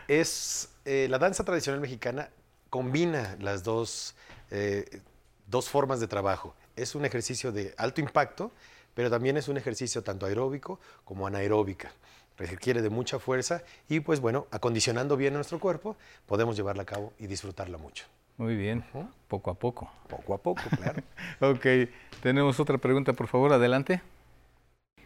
Es, 0.08 0.70
eh, 0.86 1.08
la 1.10 1.18
danza 1.18 1.44
tradicional 1.44 1.82
mexicana 1.82 2.30
combina 2.70 3.36
las 3.40 3.64
dos, 3.64 4.16
eh, 4.52 5.02
dos 5.48 5.68
formas 5.70 6.00
de 6.00 6.08
trabajo. 6.08 6.56
Es 6.76 6.94
un 6.94 7.06
ejercicio 7.06 7.52
de 7.52 7.74
alto 7.78 8.02
impacto, 8.02 8.52
pero 8.94 9.10
también 9.10 9.36
es 9.38 9.48
un 9.48 9.58
ejercicio 9.58 10.04
tanto 10.04 10.28
aeróbico 10.28 10.80
como 11.04 11.26
anaeróbica. 11.26 11.92
Requiere 12.38 12.84
de 12.84 12.92
mucha 12.92 13.18
fuerza 13.18 13.64
y, 13.90 14.00
pues 14.00 14.20
bueno, 14.20 14.46
acondicionando 14.52 15.18
bien 15.18 15.34
nuestro 15.34 15.60
cuerpo, 15.60 15.98
podemos 16.28 16.56
llevarla 16.56 16.84
a 16.84 16.86
cabo 16.86 17.14
y 17.18 17.26
disfrutarla 17.26 17.80
mucho. 17.80 18.06
Muy 18.38 18.56
bien, 18.56 18.86
poco 19.28 19.50
a 19.50 19.56
poco. 19.56 19.92
Poco 20.08 20.36
a 20.36 20.38
poco, 20.38 20.62
claro. 20.78 21.02
ok, 21.42 21.90
tenemos 22.22 22.60
otra 22.60 22.78
pregunta, 22.78 23.14
por 23.14 23.28
favor, 23.28 23.52
adelante. 23.52 24.02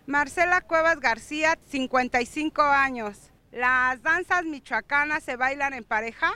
Marcela 0.05 0.59
Cuevas 0.59 0.99
García, 0.99 1.57
55 1.69 2.61
años. 2.61 3.29
¿Las 3.53 4.01
danzas 4.03 4.43
michoacanas 4.43 5.23
se 5.23 5.37
bailan 5.37 5.73
en 5.73 5.85
pareja? 5.85 6.33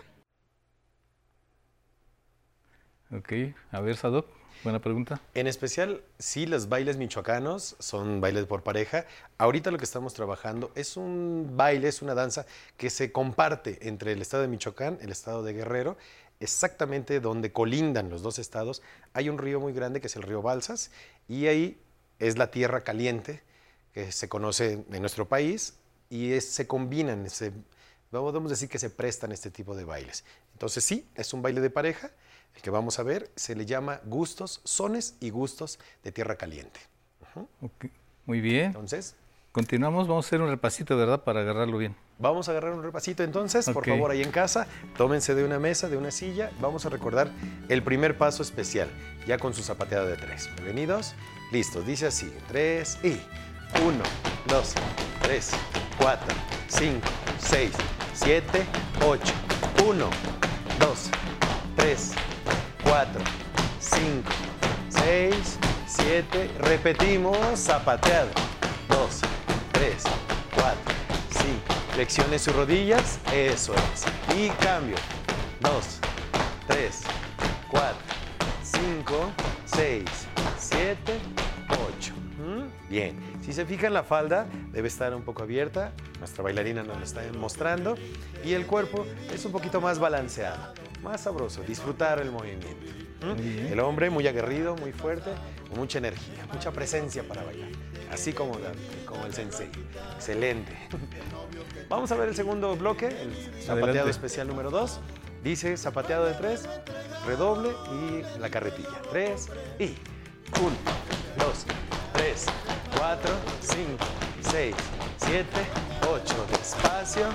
Ok, 3.12 3.34
a 3.72 3.82
ver, 3.82 3.98
Sadok, 3.98 4.28
buena 4.64 4.80
pregunta. 4.80 5.20
En 5.34 5.48
especial, 5.48 6.02
sí, 6.18 6.46
los 6.46 6.70
bailes 6.70 6.98
michoacanos 6.98 7.76
son 7.80 8.22
bailes 8.22 8.46
por 8.46 8.64
pareja. 8.64 9.06
Ahorita 9.38 9.70
lo 9.70 9.78
que 9.78 9.84
estamos 9.84 10.14
trabajando 10.14 10.72
es 10.76 10.96
un 10.96 11.54
baile, 11.56 11.90
es 11.90 12.02
una 12.02 12.16
danza 12.16 12.46
que 12.78 12.90
se 12.90 13.12
comparte 13.12 13.88
entre 13.88 14.14
el 14.14 14.22
estado 14.22 14.44
de 14.44 14.50
Michoacán, 14.50 14.98
el 15.02 15.12
estado 15.12 15.44
de 15.44 15.54
Guerrero 15.54 15.98
exactamente 16.40 17.20
donde 17.20 17.52
colindan 17.52 18.10
los 18.10 18.22
dos 18.22 18.40
estados, 18.40 18.82
hay 19.14 19.30
un 19.30 19.38
río 19.38 19.60
muy 19.60 19.74
grande 19.74 20.02
que 20.02 20.08
es 20.08 20.16
el 20.16 20.24
río 20.24 20.42
Balsas 20.42 20.92
y 21.28 21.48
ahí 21.48 21.80
es 22.20 22.38
la 22.38 22.52
tierra 22.52 22.84
caliente 22.84 23.42
que 23.94 24.12
se 24.12 24.28
conoce 24.28 24.86
en 24.92 25.02
nuestro 25.02 25.28
país 25.28 25.76
y 26.10 26.40
se 26.42 26.68
combinan, 26.68 27.30
se, 27.30 27.52
podemos 28.12 28.50
decir 28.50 28.70
que 28.70 28.80
se 28.80 28.90
prestan 28.90 29.32
este 29.32 29.52
tipo 29.52 29.76
de 29.76 29.86
bailes. 29.86 30.24
Entonces 30.54 30.84
sí, 30.84 31.08
es 31.16 31.34
un 31.34 31.42
baile 31.42 31.62
de 31.62 31.70
pareja, 31.70 32.12
el 32.56 32.62
que 32.62 32.70
vamos 32.70 33.00
a 33.00 33.04
ver 33.04 33.32
se 33.36 33.56
le 33.56 33.66
llama 33.66 34.02
gustos, 34.06 34.62
sones 34.64 35.16
y 35.20 35.30
gustos 35.30 35.80
de 36.04 36.12
tierra 36.12 36.36
caliente. 36.36 36.80
Muy 38.26 38.42
bien. 38.42 38.68
Entonces, 38.68 39.16
continuamos, 39.52 40.08
vamos 40.08 40.26
a 40.26 40.28
hacer 40.28 40.42
un 40.42 40.50
repasito, 40.50 40.96
¿verdad? 40.96 41.24
Para 41.24 41.42
agarrarlo 41.42 41.78
bien. 41.78 41.96
Vamos 42.18 42.48
a 42.48 42.52
agarrar 42.52 42.72
un 42.74 42.82
repasito 42.82 43.24
entonces, 43.24 43.70
por 43.70 43.86
favor, 43.86 44.10
ahí 44.10 44.22
en 44.22 44.32
casa, 44.32 44.68
tómense 44.96 45.36
de 45.36 45.44
una 45.44 45.60
mesa, 45.60 45.90
de 45.90 45.98
una 45.98 46.12
silla, 46.12 46.50
vamos 46.62 46.86
a 46.86 46.90
recordar 46.90 47.30
el 47.68 47.84
primer 47.84 48.18
paso 48.18 48.42
especial, 48.42 48.88
ya 49.28 49.38
con 49.38 49.54
su 49.54 49.64
zapateada 49.64 50.06
de 50.06 50.16
tres. 50.16 50.50
Bienvenidos, 50.56 51.14
listos, 51.52 51.86
dice 51.86 52.08
así, 52.08 52.34
tres 52.48 52.98
y 53.04 53.20
uno, 53.84 54.04
dos, 54.48 54.74
tres, 55.24 55.52
cuatro, 55.98 56.34
cinco, 56.70 57.06
seis, 57.38 57.72
siete, 58.14 58.64
ocho, 59.06 59.34
uno, 59.86 60.10
dos, 60.80 61.10
tres, 61.76 62.14
cuatro, 62.82 63.22
cinco, 63.82 64.32
seis, 64.88 65.58
siete, 65.86 66.50
repetimos, 66.60 67.38
zapateado, 67.60 68.30
dos, 68.88 69.20
tres, 69.74 70.04
Flexione 71.96 72.38
sus 72.38 72.54
rodillas, 72.54 73.20
eso 73.32 73.74
es. 73.74 74.06
Y 74.38 74.50
cambio. 74.62 74.98
Dos, 75.62 76.00
tres, 76.68 77.04
cuatro, 77.72 77.96
cinco, 78.62 79.32
seis, 79.64 80.04
siete, 80.60 81.18
ocho. 81.70 82.14
¿Mm? 82.38 82.90
Bien. 82.90 83.18
Si 83.42 83.54
se 83.54 83.66
fijan, 83.66 83.94
la 83.94 84.04
falda 84.04 84.46
debe 84.74 84.90
estar 84.90 85.16
un 85.16 85.22
poco 85.22 85.44
abierta. 85.44 85.94
Nuestra 86.20 86.44
bailarina 86.44 86.84
nos 86.84 86.98
lo 86.98 87.04
está 87.06 87.22
mostrando. 87.40 87.96
Y 88.44 88.52
el 88.52 88.68
cuerpo 88.68 89.06
es 89.34 89.46
un 89.46 89.54
poquito 89.54 89.80
más 89.80 89.98
balanceado, 89.98 90.74
más 91.02 91.22
sabroso. 91.22 91.62
Disfrutar 91.66 92.20
el 92.20 92.30
movimiento. 92.30 92.68
¿Mm? 93.34 93.74
El 93.74 93.80
hombre 93.80 94.10
muy 94.10 94.28
aguerrido, 94.28 94.76
muy 94.76 94.92
fuerte, 94.92 95.32
con 95.70 95.80
mucha 95.80 95.98
energía, 95.98 96.46
mucha 96.52 96.72
presencia 96.72 97.24
para 97.24 97.44
bailar. 97.44 97.70
Así 98.12 98.34
como, 98.34 98.58
como 99.06 99.26
el 99.26 99.34
sensei. 99.34 99.70
Excelente. 100.16 100.72
Vamos 101.90 102.12
a 102.12 102.16
ver 102.16 102.30
el 102.30 102.36
segundo 102.36 102.76
bloque, 102.76 103.08
el 103.08 103.64
zapateado 103.64 104.10
especial 104.10 104.48
número 104.48 104.70
2. 104.70 105.00
Dice 105.44 105.78
zapateado 105.78 106.26
de 106.26 106.34
3, 106.34 106.68
redoble 107.26 107.70
y 107.92 108.40
la 108.40 108.50
carretilla. 108.50 109.02
3 109.12 109.48
y 109.80 109.84
1, 109.86 109.96
2, 111.38 111.66
3, 112.14 112.46
4, 112.98 113.32
5, 113.62 114.06
6, 114.42 114.76
7, 115.18 115.46
8. 116.10 116.48
Despacio. 116.52 117.30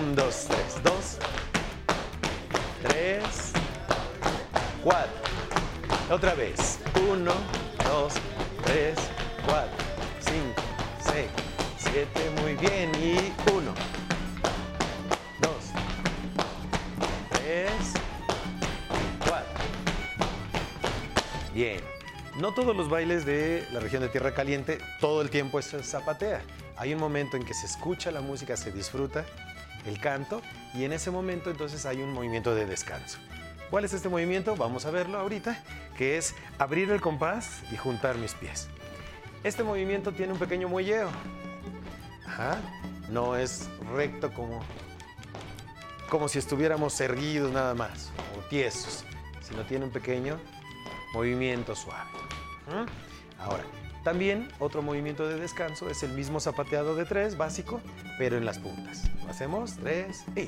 1, 0.00 0.14
2, 0.14 0.46
3, 0.48 0.82
2, 0.82 1.18
3, 2.82 3.55
4. 4.86 5.10
Otra 6.12 6.34
vez. 6.34 6.78
1, 7.10 7.24
2, 7.24 8.12
3, 8.66 8.94
4, 9.44 9.70
5, 10.20 10.62
6, 11.00 11.26
muy 12.40 12.54
bien. 12.54 12.92
Y 13.02 13.32
uno, 13.50 13.74
dos, 15.40 15.72
tres, 17.30 17.72
cuatro. 19.18 19.60
Bien. 21.52 21.80
No 22.38 22.54
todos 22.54 22.76
los 22.76 22.88
bailes 22.88 23.26
de 23.26 23.66
la 23.72 23.80
región 23.80 24.02
de 24.02 24.08
Tierra 24.08 24.34
Caliente 24.34 24.78
todo 25.00 25.20
el 25.20 25.30
tiempo 25.30 25.58
es 25.58 25.74
zapatea. 25.82 26.42
Hay 26.76 26.94
un 26.94 27.00
momento 27.00 27.36
en 27.36 27.44
que 27.44 27.54
se 27.54 27.66
escucha 27.66 28.12
la 28.12 28.20
música, 28.20 28.56
se 28.56 28.70
disfruta 28.70 29.24
el 29.84 29.98
canto 29.98 30.42
y 30.74 30.84
en 30.84 30.92
ese 30.92 31.10
momento 31.10 31.50
entonces 31.50 31.86
hay 31.86 32.02
un 32.02 32.12
movimiento 32.12 32.54
de 32.54 32.66
descanso. 32.66 33.18
¿Cuál 33.70 33.84
es 33.84 33.92
este 33.92 34.08
movimiento? 34.08 34.54
Vamos 34.56 34.86
a 34.86 34.90
verlo 34.90 35.18
ahorita, 35.18 35.62
que 35.96 36.16
es 36.16 36.34
abrir 36.58 36.90
el 36.90 37.00
compás 37.00 37.62
y 37.72 37.76
juntar 37.76 38.16
mis 38.16 38.34
pies. 38.34 38.68
Este 39.42 39.64
movimiento 39.64 40.12
tiene 40.12 40.32
un 40.32 40.38
pequeño 40.38 40.68
muelleo. 40.68 41.10
No 43.10 43.36
es 43.36 43.68
recto 43.94 44.32
como, 44.32 44.60
como 46.08 46.28
si 46.28 46.38
estuviéramos 46.38 47.00
erguidos 47.00 47.52
nada 47.52 47.74
más, 47.74 48.10
o 48.38 48.40
tiesos, 48.48 49.04
sino 49.40 49.62
tiene 49.62 49.84
un 49.84 49.90
pequeño 49.90 50.38
movimiento 51.12 51.74
suave. 51.74 52.10
Ahora, 53.38 53.64
También 54.06 54.46
otro 54.60 54.82
movimiento 54.82 55.26
de 55.26 55.34
descanso 55.34 55.90
es 55.90 56.04
el 56.04 56.12
mismo 56.12 56.38
zapateado 56.38 56.94
de 56.94 57.04
tres, 57.06 57.36
básico, 57.36 57.80
pero 58.18 58.36
en 58.36 58.44
las 58.44 58.60
puntas. 58.60 59.10
Hacemos, 59.28 59.74
tres 59.78 60.24
y... 60.36 60.46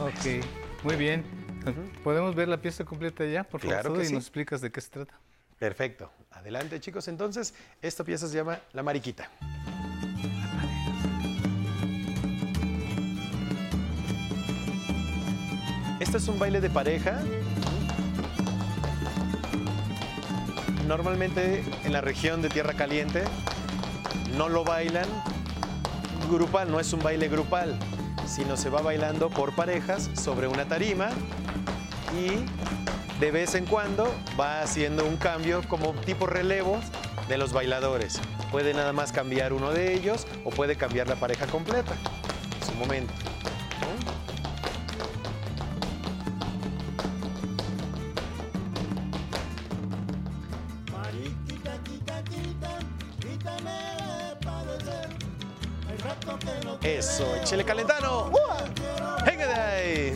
Ok, 0.00 0.44
muy 0.82 0.96
bien. 0.96 1.24
¿Podemos 2.04 2.34
ver 2.34 2.48
la 2.48 2.58
pieza 2.58 2.84
completa 2.84 3.24
ya, 3.24 3.44
por 3.44 3.60
favor? 3.60 3.80
Claro 3.80 3.94
y 4.04 4.12
nos 4.12 4.24
explicas 4.24 4.60
de 4.60 4.70
qué 4.70 4.80
se 4.80 4.90
trata. 4.90 5.18
Perfecto. 5.58 6.10
Adelante, 6.30 6.78
chicos. 6.80 7.08
Entonces, 7.08 7.54
esta 7.80 8.04
pieza 8.04 8.28
se 8.28 8.36
llama 8.36 8.60
La 8.72 8.82
Mariquita. 8.82 9.30
Este 15.98 16.18
es 16.18 16.28
un 16.28 16.38
baile 16.38 16.60
de 16.60 16.68
pareja. 16.68 17.20
Normalmente 20.86 21.64
en 21.84 21.92
la 21.92 22.00
región 22.00 22.42
de 22.42 22.48
Tierra 22.48 22.74
Caliente 22.74 23.24
no 24.36 24.48
lo 24.48 24.62
bailan 24.62 25.06
grupal, 26.30 26.70
no 26.70 26.78
es 26.78 26.92
un 26.92 27.02
baile 27.02 27.28
grupal, 27.28 27.78
sino 28.26 28.56
se 28.56 28.70
va 28.70 28.82
bailando 28.82 29.30
por 29.30 29.54
parejas 29.54 30.10
sobre 30.14 30.48
una 30.48 30.66
tarima 30.66 31.08
y 32.14 32.44
de 33.20 33.30
vez 33.30 33.54
en 33.54 33.66
cuando 33.66 34.12
va 34.38 34.60
haciendo 34.60 35.04
un 35.06 35.16
cambio 35.16 35.62
como 35.68 35.92
tipo 35.94 36.26
relevo 36.26 36.80
de 37.28 37.38
los 37.38 37.52
bailadores. 37.52 38.20
Puede 38.50 38.74
nada 38.74 38.92
más 38.92 39.12
cambiar 39.12 39.52
uno 39.52 39.72
de 39.72 39.94
ellos 39.94 40.26
o 40.44 40.50
puede 40.50 40.76
cambiar 40.76 41.08
la 41.08 41.16
pareja 41.16 41.46
completa 41.46 41.94
en 42.60 42.66
su 42.66 42.74
momento. 42.74 43.12
Chile 57.46 57.64
Calentano. 57.64 58.32
Venga 59.24 59.46
de 59.46 59.54
ahí. 59.54 60.14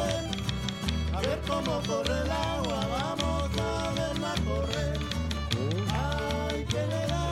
ver. 0.00 0.24
A 1.12 1.20
ver 1.20 1.38
cómo 1.46 1.82
corre 1.86 2.20
el 2.22 2.30
agua, 2.30 2.80
vamos 2.90 3.50
a 3.60 3.90
verla 3.92 4.34
correr. 4.46 4.98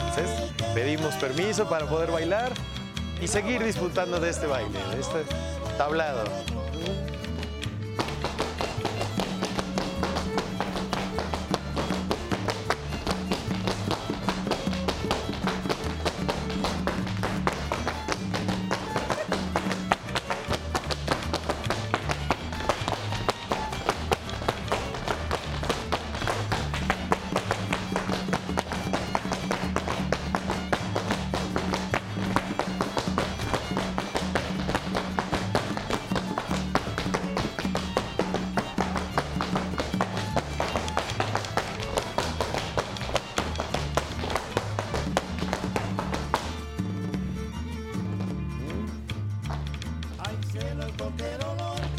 Entonces, 0.09 0.51
pedimos 0.75 1.15
permiso 1.15 1.67
para 1.67 1.87
poder 1.87 2.11
bailar 2.11 2.53
y 3.19 3.27
seguir 3.27 3.63
disfrutando 3.63 4.19
de 4.19 4.29
este 4.29 4.45
baile, 4.45 4.77
de 4.91 4.99
este 5.01 5.54
tablado. 5.77 6.54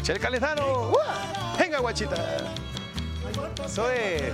Chel 0.07 0.19
Calezano. 0.19 0.93
Venga, 1.59 1.79
guachita. 1.79 2.15
Eso 3.65 3.91
es. 3.91 4.31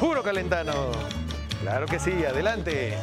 Puro 0.00 0.24
calentano. 0.24 0.72
Claro 1.60 1.86
que 1.86 2.00
sí, 2.00 2.24
adelante. 2.24 2.98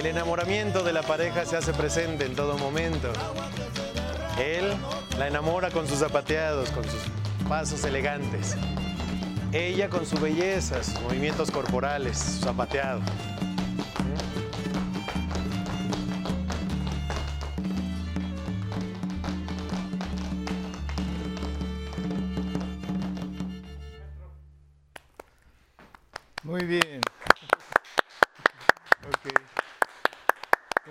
El 0.00 0.06
enamoramiento 0.06 0.82
de 0.82 0.94
la 0.94 1.02
pareja 1.02 1.44
se 1.44 1.58
hace 1.58 1.74
presente 1.74 2.24
en 2.24 2.34
todo 2.34 2.56
momento. 2.56 3.12
Él 4.38 4.74
la 5.18 5.28
enamora 5.28 5.70
con 5.70 5.86
sus 5.86 5.98
zapateados, 5.98 6.70
con 6.70 6.84
sus 6.84 7.02
pasos 7.46 7.84
elegantes. 7.84 8.56
Ella 9.52 9.90
con 9.90 10.06
su 10.06 10.18
belleza, 10.18 10.82
sus 10.82 10.98
movimientos 11.02 11.50
corporales, 11.50 12.16
su 12.16 12.44
zapateado. 12.44 13.02
Muy 26.42 26.64
bien. 26.64 27.02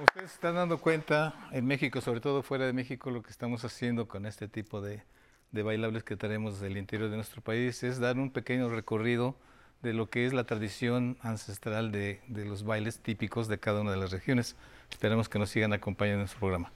ustedes 0.04 0.29
se 0.29 0.29
están 0.39 0.56
dando 0.56 0.78
cuenta, 0.78 1.36
en 1.52 1.65
México, 1.65 1.99
sobre 1.99 2.21
todo 2.21 2.43
fuera 2.43 2.65
de 2.65 2.71
México, 2.71 3.12
lo 3.12 3.21
que 3.21 3.30
estamos 3.30 3.65
haciendo 3.65 4.08
con 4.08 4.25
este 4.25 4.47
tipo 4.47 4.80
de, 4.80 5.04
bailables 5.52 6.06
que 6.06 6.15
tenemos 6.15 6.62
del 6.62 6.78
interior 6.78 7.10
de 7.10 7.17
nuestro 7.17 7.41
país 7.41 7.84
es 7.84 7.99
dar 7.99 8.17
un 8.17 8.32
pequeño 8.32 8.69
recorrido 8.69 9.36
de 9.82 9.91
lo 9.91 10.10
que 10.10 10.25
es 10.25 10.32
la 10.32 10.45
tradición 10.45 11.17
ancestral 11.19 11.91
de, 11.91 12.21
los 12.30 12.63
bailes 12.63 12.99
típicos 12.99 13.49
de 13.49 13.60
cada 13.60 13.82
una 13.82 13.91
de 13.91 13.97
las 13.97 14.12
regiones. 14.12 14.56
Esperamos 14.89 15.28
que 15.28 15.39
nos 15.39 15.49
sigan 15.49 15.73
acompañando 15.73 16.19
en 16.19 16.21
nuestro 16.21 16.39
programa. 16.39 16.71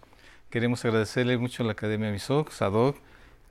Queremos 0.49 0.83
agradecerle 0.83 1.37
mucho 1.37 1.63
a 1.63 1.65
la 1.65 1.71
Academia 1.71 2.11
MISOC, 2.11 2.51
SADOC, 2.51 2.97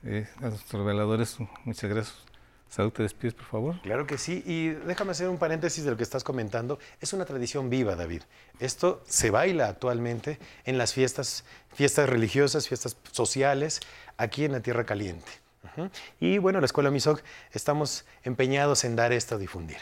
eh, 0.03 0.27
a 0.37 0.49
nuestros 0.49 0.85
bailadores, 0.85 1.39
muchas 1.65 1.89
gracias 1.89 2.32
Salud, 2.73 2.91
te 2.91 3.03
despides, 3.03 3.35
por 3.35 3.45
favor. 3.45 3.81
Claro 3.83 4.07
que 4.07 4.17
sí. 4.17 4.41
Y 4.47 4.69
déjame 4.69 5.11
hacer 5.11 5.29
un 5.29 5.37
paréntesis 5.37 5.83
de 5.85 5.91
lo 5.91 5.97
que 5.97 6.01
estás 6.01 6.23
comentando. 6.23 6.79
Es 6.99 7.13
una 7.13 7.23
tradición 7.23 7.69
viva, 7.69 7.95
David. 7.95 8.23
Esto 8.59 9.03
se 9.05 9.29
baila 9.29 9.67
actualmente 9.67 10.39
en 10.65 10.79
las 10.79 10.91
fiestas, 10.91 11.45
fiestas 11.71 12.09
religiosas, 12.09 12.67
fiestas 12.67 12.97
sociales, 13.11 13.79
aquí 14.17 14.43
en 14.43 14.53
la 14.53 14.61
Tierra 14.61 14.87
Caliente. 14.87 15.31
Y 16.19 16.39
bueno, 16.39 16.59
la 16.61 16.65
Escuela 16.65 16.89
MISOC 16.89 17.21
estamos 17.51 18.05
empeñados 18.23 18.85
en 18.85 18.95
dar 18.95 19.13
esto 19.13 19.35
a 19.35 19.37
difundir. 19.37 19.77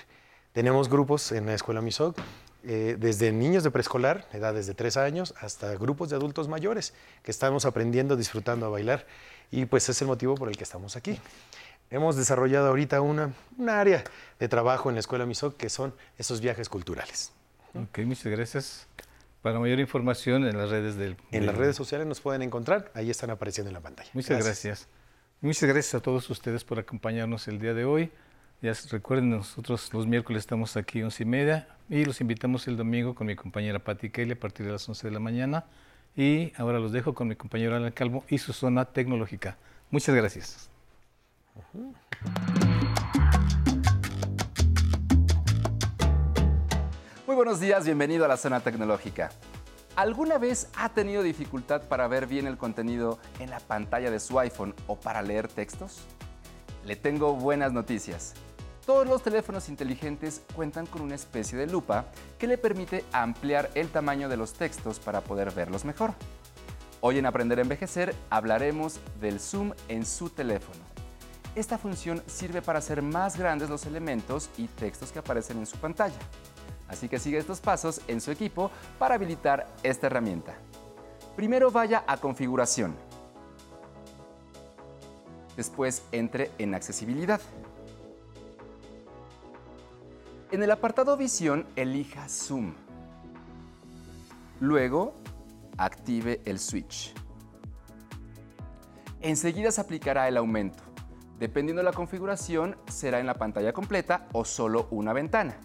Tenemos 0.51 0.89
grupos 0.89 1.31
en 1.31 1.45
la 1.45 1.53
Escuela 1.53 1.79
MISOC, 1.79 2.19
eh, 2.65 2.97
desde 2.99 3.31
niños 3.31 3.63
de 3.63 3.71
preescolar, 3.71 4.27
edades 4.33 4.67
de 4.67 4.73
tres 4.73 4.97
años, 4.97 5.33
hasta 5.39 5.75
grupos 5.75 6.09
de 6.09 6.17
adultos 6.17 6.49
mayores, 6.49 6.93
que 7.23 7.31
estamos 7.31 7.63
aprendiendo, 7.63 8.17
disfrutando 8.17 8.65
a 8.65 8.69
bailar. 8.69 9.07
Y 9.49 9.65
pues 9.65 9.87
es 9.87 10.01
el 10.01 10.07
motivo 10.07 10.35
por 10.35 10.49
el 10.49 10.57
que 10.57 10.63
estamos 10.63 10.97
aquí. 10.97 11.17
Hemos 11.91 12.15
desarrollado 12.15 12.69
ahorita 12.69 13.01
una, 13.01 13.33
área 13.67 14.05
de 14.39 14.47
trabajo 14.47 14.87
en 14.89 14.95
la 14.95 15.01
Escuela 15.01 15.25
MISOC 15.25 15.57
que 15.57 15.69
son 15.69 15.93
esos 16.17 16.39
viajes 16.39 16.69
culturales. 16.69 17.33
Ok, 17.75 17.99
muchas 18.05 18.27
gracias. 18.27 18.87
Para 19.41 19.59
mayor 19.59 19.79
información 19.79 20.47
en 20.47 20.57
las 20.57 20.69
redes 20.69 20.95
del... 20.95 21.17
En 21.31 21.45
las 21.45 21.55
redes 21.55 21.75
sociales 21.75 22.07
nos 22.07 22.21
pueden 22.21 22.43
encontrar, 22.43 22.91
ahí 22.95 23.09
están 23.09 23.29
apareciendo 23.29 23.69
en 23.69 23.73
la 23.73 23.81
pantalla. 23.81 24.09
Muchas 24.13 24.41
gracias. 24.41 24.87
Muchas 25.41 25.67
gracias 25.67 25.95
a 25.95 25.99
todos 25.99 26.29
ustedes 26.29 26.63
por 26.63 26.79
acompañarnos 26.79 27.49
el 27.49 27.59
día 27.59 27.73
de 27.73 27.83
hoy. 27.83 28.09
Ya 28.61 28.71
recuerden, 28.89 29.29
nosotros 29.29 29.91
los 29.93 30.07
miércoles 30.07 30.41
estamos 30.41 30.77
aquí 30.77 31.03
once 31.03 31.23
y 31.23 31.25
media 31.25 31.67
y 31.89 32.05
los 32.05 32.21
invitamos 32.21 32.67
el 32.69 32.77
domingo 32.77 33.15
con 33.15 33.27
mi 33.27 33.35
compañera 33.35 33.79
Patti 33.79 34.11
Kelly 34.11 34.33
a 34.33 34.39
partir 34.39 34.65
de 34.65 34.71
las 34.71 34.87
11 34.87 35.07
de 35.07 35.11
la 35.11 35.19
mañana. 35.19 35.65
Y 36.15 36.53
ahora 36.55 36.79
los 36.79 36.93
dejo 36.93 37.13
con 37.13 37.27
mi 37.27 37.35
compañero 37.35 37.75
Alan 37.75 37.91
Calvo 37.91 38.23
y 38.29 38.37
su 38.37 38.53
zona 38.53 38.85
tecnológica. 38.85 39.57
Muchas 39.89 40.15
gracias. 40.15 40.70
Muy 47.27 47.35
buenos 47.35 47.59
días, 47.59 47.85
bienvenido 47.85 48.25
a 48.25 48.27
la 48.27 48.37
zona 48.37 48.59
tecnológica. 48.59 49.29
¿Alguna 49.95 50.37
vez 50.37 50.69
ha 50.75 50.89
tenido 50.89 51.23
dificultad 51.23 51.83
para 51.83 52.07
ver 52.07 52.27
bien 52.27 52.47
el 52.47 52.57
contenido 52.57 53.19
en 53.39 53.49
la 53.49 53.59
pantalla 53.59 54.09
de 54.09 54.19
su 54.19 54.39
iPhone 54.39 54.73
o 54.87 54.95
para 54.95 55.21
leer 55.21 55.47
textos? 55.47 56.01
Le 56.85 56.95
tengo 56.95 57.35
buenas 57.35 57.71
noticias. 57.73 58.33
Todos 58.85 59.07
los 59.07 59.21
teléfonos 59.21 59.69
inteligentes 59.69 60.41
cuentan 60.55 60.85
con 60.85 61.01
una 61.01 61.15
especie 61.15 61.57
de 61.57 61.67
lupa 61.67 62.05
que 62.39 62.47
le 62.47 62.57
permite 62.57 63.05
ampliar 63.11 63.69
el 63.75 63.89
tamaño 63.89 64.27
de 64.27 64.37
los 64.37 64.53
textos 64.53 64.99
para 64.99 65.21
poder 65.21 65.51
verlos 65.51 65.85
mejor. 65.85 66.13
Hoy 66.99 67.17
en 67.17 67.25
Aprender 67.25 67.59
a 67.59 67.61
Envejecer 67.61 68.15
hablaremos 68.29 68.99
del 69.19 69.39
zoom 69.39 69.73
en 69.87 70.05
su 70.05 70.29
teléfono. 70.29 70.90
Esta 71.53 71.77
función 71.77 72.23
sirve 72.27 72.61
para 72.61 72.79
hacer 72.79 73.01
más 73.01 73.37
grandes 73.37 73.69
los 73.69 73.85
elementos 73.85 74.49
y 74.57 74.67
textos 74.67 75.11
que 75.11 75.19
aparecen 75.19 75.57
en 75.57 75.65
su 75.65 75.77
pantalla. 75.77 76.19
Así 76.87 77.09
que 77.09 77.19
sigue 77.19 77.37
estos 77.37 77.59
pasos 77.59 78.01
en 78.07 78.21
su 78.21 78.31
equipo 78.31 78.71
para 78.97 79.15
habilitar 79.15 79.67
esta 79.83 80.07
herramienta. 80.07 80.55
Primero 81.35 81.69
vaya 81.71 82.03
a 82.07 82.17
Configuración. 82.17 82.95
Después 85.57 86.03
entre 86.11 86.51
en 86.57 86.73
Accesibilidad. 86.73 87.41
En 90.51 90.63
el 90.63 90.71
apartado 90.71 91.17
Visión 91.17 91.65
elija 91.75 92.27
Zoom. 92.29 92.73
Luego 94.61 95.15
active 95.77 96.41
el 96.45 96.59
switch. 96.59 97.13
Enseguida 99.21 99.71
se 99.71 99.81
aplicará 99.81 100.27
el 100.27 100.37
aumento. 100.37 100.90
Dependiendo 101.41 101.79
de 101.79 101.85
la 101.85 101.91
configuración, 101.91 102.77
será 102.87 103.19
en 103.19 103.25
la 103.25 103.33
pantalla 103.33 103.73
completa 103.73 104.27
o 104.31 104.45
solo 104.45 104.87
una 104.91 105.11
ventana. 105.11 105.57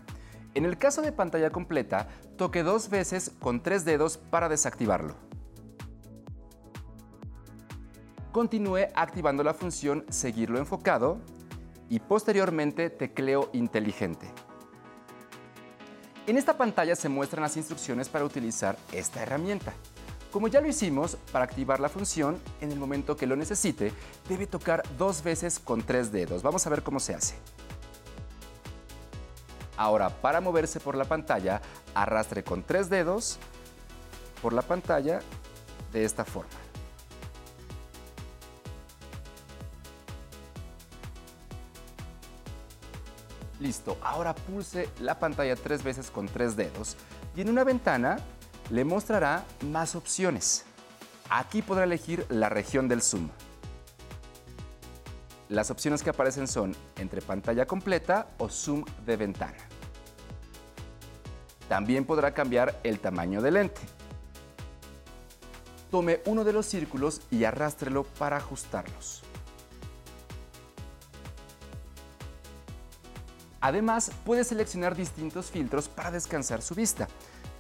En 0.54 0.64
el 0.64 0.78
caso 0.78 1.02
de 1.02 1.12
pantalla 1.12 1.50
completa, 1.50 2.08
toque 2.38 2.62
dos 2.62 2.88
veces 2.88 3.32
con 3.40 3.62
tres 3.62 3.84
dedos 3.84 4.16
para 4.16 4.48
desactivarlo. 4.48 5.16
Continúe 8.32 8.88
activando 8.94 9.44
la 9.44 9.52
función 9.52 10.06
Seguirlo 10.08 10.58
enfocado 10.58 11.18
y 11.90 12.00
posteriormente 12.00 12.88
tecleo 12.88 13.50
inteligente. 13.52 14.32
En 16.26 16.38
esta 16.38 16.56
pantalla 16.56 16.96
se 16.96 17.10
muestran 17.10 17.42
las 17.42 17.58
instrucciones 17.58 18.08
para 18.08 18.24
utilizar 18.24 18.78
esta 18.92 19.22
herramienta. 19.22 19.74
Como 20.36 20.48
ya 20.48 20.60
lo 20.60 20.68
hicimos, 20.68 21.16
para 21.32 21.46
activar 21.46 21.80
la 21.80 21.88
función, 21.88 22.38
en 22.60 22.70
el 22.70 22.78
momento 22.78 23.16
que 23.16 23.26
lo 23.26 23.36
necesite, 23.36 23.90
debe 24.28 24.46
tocar 24.46 24.82
dos 24.98 25.22
veces 25.22 25.58
con 25.58 25.80
tres 25.80 26.12
dedos. 26.12 26.42
Vamos 26.42 26.66
a 26.66 26.68
ver 26.68 26.82
cómo 26.82 27.00
se 27.00 27.14
hace. 27.14 27.36
Ahora, 29.78 30.10
para 30.10 30.42
moverse 30.42 30.78
por 30.78 30.94
la 30.94 31.06
pantalla, 31.06 31.62
arrastre 31.94 32.44
con 32.44 32.62
tres 32.62 32.90
dedos 32.90 33.38
por 34.42 34.52
la 34.52 34.60
pantalla 34.60 35.20
de 35.90 36.04
esta 36.04 36.26
forma. 36.26 36.50
Listo, 43.58 43.96
ahora 44.02 44.34
pulse 44.34 44.90
la 45.00 45.18
pantalla 45.18 45.56
tres 45.56 45.82
veces 45.82 46.10
con 46.10 46.26
tres 46.26 46.56
dedos 46.56 46.94
y 47.34 47.40
en 47.40 47.48
una 47.48 47.64
ventana 47.64 48.18
le 48.70 48.84
mostrará 48.84 49.44
más 49.62 49.94
opciones. 49.94 50.64
Aquí 51.30 51.62
podrá 51.62 51.84
elegir 51.84 52.26
la 52.28 52.48
región 52.48 52.88
del 52.88 53.02
zoom. 53.02 53.28
Las 55.48 55.70
opciones 55.70 56.02
que 56.02 56.10
aparecen 56.10 56.48
son 56.48 56.74
entre 56.96 57.22
pantalla 57.22 57.66
completa 57.66 58.28
o 58.38 58.48
zoom 58.48 58.84
de 59.04 59.16
ventana. 59.16 59.56
También 61.68 62.04
podrá 62.04 62.32
cambiar 62.34 62.78
el 62.82 63.00
tamaño 63.00 63.40
del 63.42 63.54
lente. 63.54 63.80
Tome 65.90 66.20
uno 66.26 66.44
de 66.44 66.52
los 66.52 66.66
círculos 66.66 67.20
y 67.30 67.44
arrástrelo 67.44 68.04
para 68.04 68.36
ajustarlos. 68.36 69.22
Además, 73.60 74.12
puede 74.24 74.44
seleccionar 74.44 74.94
distintos 74.94 75.50
filtros 75.50 75.88
para 75.88 76.10
descansar 76.10 76.62
su 76.62 76.74
vista. 76.74 77.08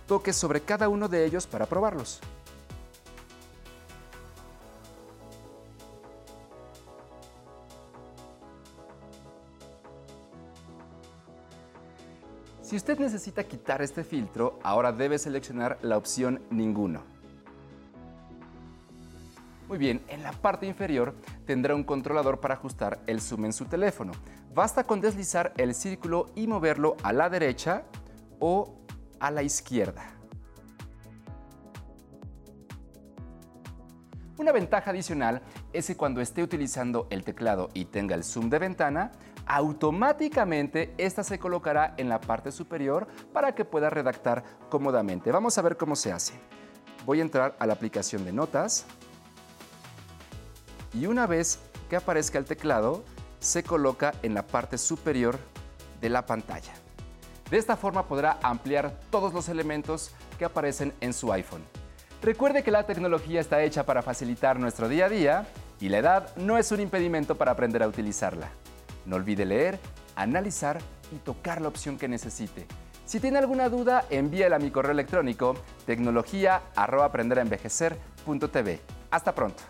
Toque 0.06 0.32
sobre 0.32 0.60
cada 0.60 0.88
uno 0.88 1.08
de 1.08 1.24
ellos 1.24 1.46
para 1.46 1.66
probarlos. 1.66 2.20
Si 12.66 12.74
usted 12.74 12.98
necesita 12.98 13.44
quitar 13.44 13.80
este 13.80 14.02
filtro, 14.02 14.58
ahora 14.64 14.90
debe 14.90 15.20
seleccionar 15.20 15.78
la 15.82 15.96
opción 15.96 16.42
Ninguno. 16.50 17.04
Muy 19.68 19.78
bien, 19.78 20.02
en 20.08 20.22
la 20.24 20.32
parte 20.32 20.66
inferior 20.66 21.14
tendrá 21.44 21.74
un 21.74 21.84
controlador 21.84 22.40
para 22.40 22.54
ajustar 22.54 23.00
el 23.06 23.20
zoom 23.20 23.46
en 23.46 23.52
su 23.52 23.66
teléfono. 23.66 24.10
Basta 24.52 24.84
con 24.84 25.00
deslizar 25.00 25.52
el 25.56 25.74
círculo 25.74 26.30
y 26.34 26.46
moverlo 26.46 26.96
a 27.04 27.12
la 27.12 27.30
derecha 27.30 27.84
o 28.40 28.75
a 29.20 29.30
la 29.30 29.42
izquierda. 29.42 30.16
Una 34.38 34.52
ventaja 34.52 34.90
adicional 34.90 35.40
es 35.72 35.86
que 35.86 35.96
cuando 35.96 36.20
esté 36.20 36.42
utilizando 36.42 37.06
el 37.10 37.24
teclado 37.24 37.70
y 37.72 37.86
tenga 37.86 38.14
el 38.14 38.22
zoom 38.22 38.50
de 38.50 38.58
ventana, 38.58 39.12
automáticamente 39.46 40.94
esta 40.98 41.22
se 41.22 41.38
colocará 41.38 41.94
en 41.96 42.08
la 42.10 42.20
parte 42.20 42.52
superior 42.52 43.06
para 43.32 43.54
que 43.54 43.64
pueda 43.64 43.88
redactar 43.88 44.44
cómodamente. 44.68 45.32
Vamos 45.32 45.56
a 45.56 45.62
ver 45.62 45.76
cómo 45.76 45.96
se 45.96 46.12
hace. 46.12 46.34
Voy 47.06 47.20
a 47.20 47.22
entrar 47.22 47.56
a 47.58 47.66
la 47.66 47.72
aplicación 47.72 48.24
de 48.24 48.32
notas 48.32 48.86
y 50.92 51.06
una 51.06 51.26
vez 51.26 51.58
que 51.88 51.96
aparezca 51.96 52.38
el 52.38 52.44
teclado, 52.44 53.04
se 53.38 53.62
coloca 53.62 54.12
en 54.22 54.34
la 54.34 54.46
parte 54.46 54.76
superior 54.76 55.38
de 56.00 56.08
la 56.08 56.26
pantalla. 56.26 56.72
De 57.50 57.58
esta 57.58 57.76
forma 57.76 58.06
podrá 58.06 58.38
ampliar 58.42 58.92
todos 59.10 59.32
los 59.32 59.48
elementos 59.48 60.12
que 60.38 60.44
aparecen 60.44 60.92
en 61.00 61.12
su 61.12 61.32
iPhone. 61.32 61.64
Recuerde 62.22 62.64
que 62.64 62.70
la 62.70 62.86
tecnología 62.86 63.40
está 63.40 63.62
hecha 63.62 63.86
para 63.86 64.02
facilitar 64.02 64.58
nuestro 64.58 64.88
día 64.88 65.06
a 65.06 65.08
día 65.08 65.46
y 65.80 65.88
la 65.88 65.98
edad 65.98 66.36
no 66.36 66.58
es 66.58 66.70
un 66.72 66.80
impedimento 66.80 67.36
para 67.36 67.52
aprender 67.52 67.80
a 67.82 67.88
utilizarla. 67.88 68.50
No 69.04 69.16
olvide 69.16 69.44
leer, 69.44 69.78
analizar 70.16 70.78
y 71.12 71.16
tocar 71.18 71.60
la 71.60 71.68
opción 71.68 71.98
que 71.98 72.08
necesite. 72.08 72.66
Si 73.04 73.20
tiene 73.20 73.38
alguna 73.38 73.68
duda, 73.68 74.04
envíela 74.10 74.56
a 74.56 74.58
mi 74.58 74.72
correo 74.72 74.90
electrónico 74.90 75.54
tecnología@aprenderaenvejecer.tv. 75.84 78.80
Hasta 79.10 79.32
pronto. 79.32 79.62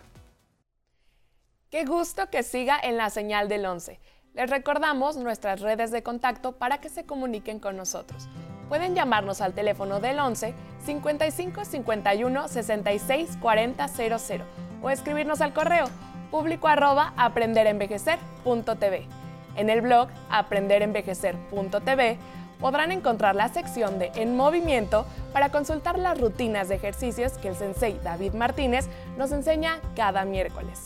Qué 1.69 1.85
gusto 1.85 2.31
que 2.31 2.41
siga 2.41 2.79
en 2.81 2.97
la 2.97 3.11
señal 3.11 3.47
del 3.49 3.67
11. 3.67 3.99
Les 4.33 4.49
recordamos 4.49 5.17
nuestras 5.17 5.61
redes 5.61 5.91
de 5.91 6.03
contacto 6.03 6.53
para 6.53 6.79
que 6.79 6.89
se 6.89 7.05
comuniquen 7.05 7.59
con 7.59 7.75
nosotros. 7.75 8.27
Pueden 8.69 8.95
llamarnos 8.95 9.41
al 9.41 9.53
teléfono 9.53 9.99
del 9.99 10.19
11 10.19 10.53
55 10.85 11.65
51 11.65 12.47
66 12.47 13.37
40 13.41 13.87
00 13.87 14.45
o 14.81 14.89
escribirnos 14.89 15.41
al 15.41 15.53
correo 15.53 15.85
público 16.29 16.67
arroba 16.67 17.13
aprenderenvejecer.tv. 17.17 19.07
En 19.55 19.69
el 19.69 19.81
blog 19.81 20.09
aprenderenvejecer.tv 20.29 22.19
podrán 22.59 22.91
encontrar 22.91 23.35
la 23.35 23.49
sección 23.49 23.99
de 23.99 24.11
En 24.15 24.35
Movimiento 24.35 25.05
para 25.33 25.49
consultar 25.49 25.97
las 25.97 26.19
rutinas 26.19 26.69
de 26.69 26.75
ejercicios 26.75 27.33
que 27.33 27.49
el 27.49 27.55
sensei 27.55 27.99
David 28.03 28.33
Martínez 28.33 28.87
nos 29.17 29.31
enseña 29.31 29.79
cada 29.95 30.25
miércoles. 30.25 30.85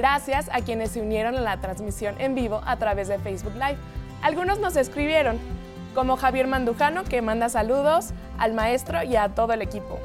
Gracias 0.00 0.48
a 0.50 0.62
quienes 0.62 0.92
se 0.92 1.02
unieron 1.02 1.36
a 1.36 1.42
la 1.42 1.60
transmisión 1.60 2.18
en 2.22 2.34
vivo 2.34 2.62
a 2.64 2.76
través 2.76 3.08
de 3.08 3.18
Facebook 3.18 3.52
Live. 3.52 3.76
Algunos 4.22 4.58
nos 4.58 4.74
escribieron, 4.76 5.38
como 5.94 6.16
Javier 6.16 6.46
Mandujano, 6.46 7.04
que 7.04 7.20
manda 7.20 7.50
saludos 7.50 8.14
al 8.38 8.54
maestro 8.54 9.02
y 9.02 9.16
a 9.16 9.28
todo 9.34 9.52
el 9.52 9.60
equipo. 9.60 9.98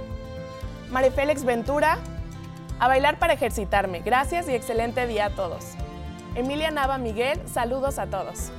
Félix 1.15 1.45
Ventura, 1.45 1.97
a 2.77 2.89
bailar 2.89 3.19
para 3.19 3.35
ejercitarme. 3.35 4.01
Gracias 4.01 4.49
y 4.49 4.53
excelente 4.53 5.07
día 5.07 5.27
a 5.27 5.29
todos. 5.29 5.63
Emilia 6.35 6.71
Nava 6.71 6.97
Miguel, 6.97 7.39
saludos 7.47 7.97
a 7.97 8.07
todos. 8.07 8.51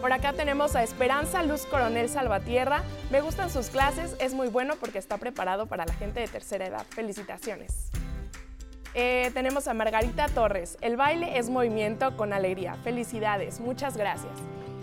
Por 0.00 0.14
acá 0.14 0.32
tenemos 0.32 0.74
a 0.74 0.82
Esperanza 0.82 1.42
Luz 1.42 1.66
Coronel 1.66 2.08
Salvatierra. 2.08 2.82
Me 3.10 3.20
gustan 3.20 3.50
sus 3.50 3.66
clases, 3.66 4.16
es 4.20 4.32
muy 4.32 4.48
bueno 4.48 4.76
porque 4.80 4.96
está 4.96 5.18
preparado 5.18 5.66
para 5.66 5.84
la 5.84 5.92
gente 5.92 6.20
de 6.20 6.28
tercera 6.28 6.64
edad. 6.64 6.86
Felicitaciones. 6.88 7.90
Eh, 8.94 9.30
tenemos 9.32 9.68
a 9.68 9.74
Margarita 9.74 10.26
Torres. 10.28 10.76
El 10.80 10.96
baile 10.96 11.38
es 11.38 11.48
movimiento 11.48 12.16
con 12.16 12.32
alegría. 12.32 12.74
Felicidades, 12.84 13.60
muchas 13.60 13.96
gracias. 13.96 14.32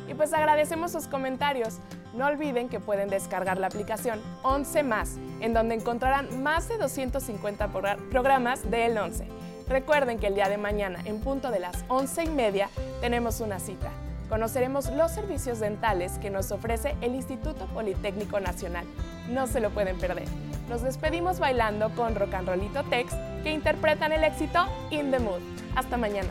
Y 0.08 0.16
pues 0.16 0.34
agradecemos 0.34 0.92
sus 0.92 1.08
comentarios. 1.08 1.80
No 2.16 2.26
olviden 2.26 2.70
que 2.70 2.80
pueden 2.80 3.10
descargar 3.10 3.60
la 3.60 3.68
aplicación 3.68 4.20
11 4.42 4.84
más, 4.84 5.18
en 5.42 5.54
donde 5.54 5.76
encontrarán 5.76 6.42
más 6.42 6.68
de 6.68 6.78
250 6.78 7.70
programas 8.10 8.70
de 8.70 8.88
El 8.88 8.98
11 8.98 9.28
Recuerden 9.70 10.18
que 10.18 10.26
el 10.26 10.34
día 10.34 10.50
de 10.50 10.58
mañana, 10.58 11.00
en 11.06 11.22
punto 11.22 11.52
de 11.52 11.60
las 11.60 11.86
once 11.90 12.24
y 12.24 12.30
media, 12.30 12.70
tenemos 13.02 13.40
una 13.40 13.60
cita. 13.60 13.92
conoceremos 14.28 14.92
los 14.92 15.12
servicios 15.12 15.60
dentales 15.60 16.20
que 16.20 16.30
nos 16.30 16.52
ofrece 16.52 16.96
el 17.02 17.16
Instituto 17.16 17.66
Politécnico 17.68 18.40
Nacional. 18.40 18.86
No 19.30 19.48
se 19.48 19.60
lo 19.60 19.70
pueden 19.72 19.98
perder. 19.98 20.28
Nos 20.70 20.84
despedimos 20.84 21.40
bailando 21.40 21.90
con 21.96 22.14
Rock 22.14 22.36
and 22.36 22.48
Rollito 22.48 22.84
Tex 22.84 23.12
que 23.42 23.52
interpretan 23.52 24.12
el 24.12 24.24
éxito 24.24 24.68
In 24.92 25.10
the 25.10 25.18
Mood. 25.18 25.42
Hasta 25.76 25.98
mañana. 25.98 26.30